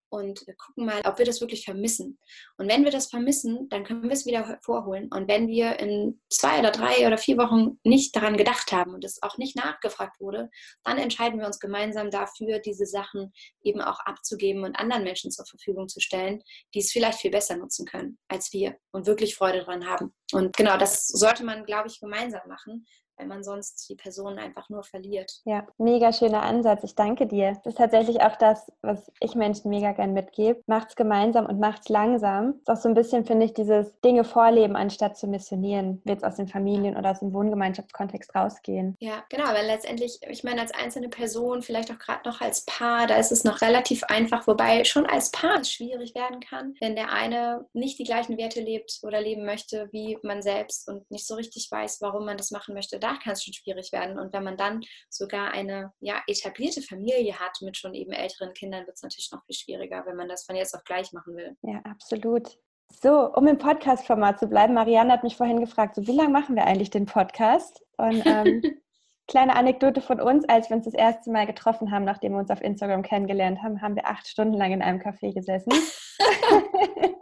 und 0.08 0.44
gucken 0.58 0.86
mal, 0.86 1.02
ob 1.04 1.18
wir 1.18 1.24
das 1.24 1.40
wirklich 1.40 1.64
vermissen. 1.64 2.18
Und 2.56 2.68
wenn 2.68 2.84
wir 2.84 2.90
das 2.90 3.06
vermissen, 3.06 3.68
dann 3.68 3.84
können 3.84 4.02
wir 4.02 4.12
es 4.12 4.26
wieder 4.26 4.46
hervorholen. 4.46 5.08
Und 5.12 5.28
wenn 5.28 5.48
wir 5.48 5.78
in 5.78 6.20
zwei 6.30 6.58
oder 6.58 6.70
drei 6.70 7.06
oder 7.06 7.18
vier 7.18 7.36
Wochen 7.38 7.78
nicht 7.84 8.14
daran 8.14 8.36
gedacht 8.36 8.72
haben 8.72 8.94
und 8.94 9.04
es 9.04 9.22
auch 9.22 9.38
nicht 9.38 9.56
nachgefragt 9.56 10.20
wurde, 10.20 10.50
dann 10.84 10.98
entscheiden 10.98 11.38
wir 11.40 11.46
uns 11.46 11.58
gemeinsam 11.58 12.10
dafür, 12.10 12.58
diese 12.58 12.86
Sachen 12.86 13.32
eben 13.62 13.80
auch 13.80 14.00
abzugeben 14.00 14.64
und 14.64 14.76
anderen 14.76 15.04
Menschen 15.04 15.30
zur 15.30 15.46
Verfügung 15.46 15.88
zu 15.88 16.00
stellen, 16.00 16.42
die 16.74 16.80
es 16.80 16.92
vielleicht 16.92 17.20
viel 17.20 17.30
besser 17.30 17.56
nutzen 17.56 17.86
können 17.86 18.18
als 18.28 18.52
wir 18.52 18.76
und 18.92 19.06
wirklich 19.06 19.34
Freude 19.34 19.60
daran 19.60 19.86
haben. 19.86 20.14
Und 20.32 20.56
genau, 20.56 20.76
das 20.76 21.06
sollte 21.06 21.44
man, 21.44 21.64
glaube 21.64 21.88
ich, 21.88 22.00
gemeinsam 22.00 22.42
machen, 22.48 22.86
weil 23.16 23.26
man 23.26 23.42
sonst 23.42 23.88
die 23.88 23.94
Person 23.94 24.38
einfach 24.38 24.68
nur 24.68 24.82
verliert. 24.82 25.40
Ja, 25.44 25.66
mega 25.78 26.12
schöner 26.12 26.42
Ansatz. 26.42 26.84
Ich 26.84 26.94
danke 26.94 27.26
dir. 27.26 27.52
Das 27.64 27.74
ist 27.74 27.78
tatsächlich 27.78 28.20
auch 28.22 28.36
das, 28.36 28.70
was 28.82 29.10
ich 29.20 29.34
Menschen 29.34 29.70
mega 29.70 29.92
gern 29.92 30.12
mitgebe. 30.12 30.62
Macht's 30.66 30.96
gemeinsam 30.96 31.46
und 31.46 31.58
macht's 31.60 31.88
langsam. 31.88 32.60
Das 32.64 32.78
ist 32.78 32.80
auch 32.80 32.82
so 32.82 32.88
ein 32.88 32.94
bisschen, 32.94 33.24
finde 33.24 33.46
ich, 33.46 33.54
dieses 33.54 33.98
Dinge 34.00 34.24
vorleben, 34.24 34.76
anstatt 34.76 35.16
zu 35.16 35.26
missionieren. 35.26 36.00
Wird 36.04 36.18
es 36.18 36.24
aus 36.24 36.36
den 36.36 36.48
Familien 36.48 36.96
oder 36.96 37.10
aus 37.10 37.20
dem 37.20 37.32
Wohngemeinschaftskontext 37.32 38.34
rausgehen. 38.34 38.96
Ja, 39.00 39.24
genau, 39.28 39.46
weil 39.46 39.66
letztendlich, 39.66 40.20
ich 40.28 40.44
meine, 40.44 40.60
als 40.60 40.72
einzelne 40.74 41.08
Person, 41.08 41.62
vielleicht 41.62 41.90
auch 41.90 41.98
gerade 41.98 42.28
noch 42.28 42.40
als 42.40 42.64
Paar, 42.64 43.06
da 43.06 43.16
ist 43.16 43.32
es 43.32 43.44
noch 43.44 43.60
relativ 43.60 44.04
einfach, 44.04 44.46
wobei 44.46 44.84
schon 44.84 45.06
als 45.06 45.30
Paar 45.30 45.60
es 45.60 45.72
schwierig 45.72 46.14
werden 46.14 46.40
kann, 46.40 46.74
wenn 46.80 46.96
der 46.96 47.12
eine 47.12 47.66
nicht 47.72 47.98
die 47.98 48.04
gleichen 48.04 48.36
Werte 48.36 48.60
lebt 48.60 49.00
oder 49.02 49.20
leben 49.20 49.44
möchte 49.44 49.88
wie 49.92 50.18
man 50.22 50.42
selbst 50.42 50.88
und 50.88 51.10
nicht 51.10 51.26
so 51.26 51.34
richtig 51.34 51.68
weiß, 51.70 52.00
warum 52.00 52.26
man 52.26 52.36
das 52.36 52.50
machen 52.50 52.74
möchte 52.74 52.98
da 53.06 53.16
kann 53.22 53.34
es 53.34 53.44
schon 53.44 53.54
schwierig 53.54 53.92
werden. 53.92 54.18
Und 54.18 54.32
wenn 54.32 54.44
man 54.44 54.56
dann 54.56 54.80
sogar 55.08 55.52
eine 55.52 55.92
ja, 56.00 56.22
etablierte 56.26 56.82
Familie 56.82 57.38
hat 57.38 57.58
mit 57.62 57.76
schon 57.76 57.94
eben 57.94 58.12
älteren 58.12 58.52
Kindern, 58.52 58.86
wird 58.86 58.96
es 58.96 59.02
natürlich 59.02 59.30
noch 59.32 59.44
viel 59.44 59.54
schwieriger, 59.54 60.04
wenn 60.06 60.16
man 60.16 60.28
das 60.28 60.44
von 60.44 60.56
jetzt 60.56 60.74
auf 60.74 60.84
gleich 60.84 61.12
machen 61.12 61.36
will. 61.36 61.56
Ja, 61.62 61.80
absolut. 61.84 62.58
So, 63.00 63.32
um 63.32 63.46
im 63.46 63.58
Podcast-Format 63.58 64.38
zu 64.38 64.46
bleiben, 64.46 64.74
Marianne 64.74 65.12
hat 65.12 65.22
mich 65.22 65.36
vorhin 65.36 65.60
gefragt, 65.60 65.96
so 65.96 66.06
wie 66.06 66.16
lange 66.16 66.30
machen 66.30 66.56
wir 66.56 66.64
eigentlich 66.64 66.90
den 66.90 67.06
Podcast? 67.06 67.82
Und 67.96 68.24
ähm, 68.24 68.62
kleine 69.28 69.56
Anekdote 69.56 70.00
von 70.00 70.20
uns, 70.20 70.48
als 70.48 70.70
wir 70.70 70.76
uns 70.76 70.84
das 70.84 70.94
erste 70.94 71.30
Mal 71.30 71.46
getroffen 71.46 71.90
haben, 71.90 72.04
nachdem 72.04 72.32
wir 72.32 72.38
uns 72.38 72.50
auf 72.50 72.62
Instagram 72.62 73.02
kennengelernt 73.02 73.62
haben, 73.62 73.82
haben 73.82 73.96
wir 73.96 74.06
acht 74.06 74.26
Stunden 74.26 74.54
lang 74.54 74.72
in 74.72 74.82
einem 74.82 75.00
Café 75.00 75.34
gesessen. 75.34 75.72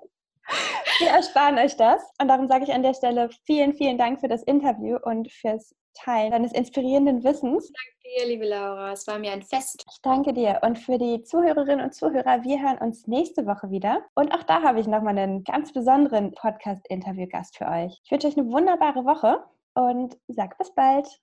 wir 0.99 1.09
ersparen 1.09 1.59
euch 1.59 1.77
das. 1.77 2.03
Und 2.21 2.29
darum 2.29 2.49
sage 2.49 2.65
ich 2.65 2.73
an 2.73 2.83
der 2.83 2.95
Stelle 2.95 3.31
vielen, 3.47 3.75
vielen 3.75 3.99
Dank 3.99 4.21
für 4.21 4.29
das 4.29 4.43
Interview 4.43 4.99
und 5.03 5.31
fürs 5.31 5.75
Teilen 5.95 6.33
deines 6.33 6.53
inspirierenden 6.53 7.23
Wissens. 7.23 7.73
Danke 7.73 8.19
dir, 8.19 8.27
liebe 8.27 8.47
Laura. 8.47 8.93
Es 8.93 9.07
war 9.07 9.19
mir 9.19 9.33
ein 9.33 9.43
Fest. 9.43 9.85
Ich 9.89 10.01
danke 10.03 10.33
dir. 10.33 10.59
Und 10.63 10.79
für 10.79 10.99
die 10.99 11.23
Zuhörerinnen 11.23 11.85
und 11.85 11.95
Zuhörer, 11.95 12.43
wir 12.43 12.61
hören 12.61 12.79
uns 12.79 13.07
nächste 13.07 13.47
Woche 13.47 13.71
wieder. 13.71 14.03
Und 14.15 14.35
auch 14.35 14.43
da 14.43 14.63
habe 14.63 14.81
ich 14.81 14.87
nochmal 14.87 15.17
einen 15.17 15.45
ganz 15.45 15.73
besonderen 15.73 16.33
Podcast-Interview-Gast 16.33 17.57
für 17.57 17.67
euch. 17.67 18.01
Ich 18.05 18.11
wünsche 18.11 18.27
euch 18.27 18.37
eine 18.37 18.51
wunderbare 18.51 19.05
Woche 19.05 19.45
und 19.75 20.17
sag 20.29 20.59
bis 20.59 20.75
bald. 20.75 21.21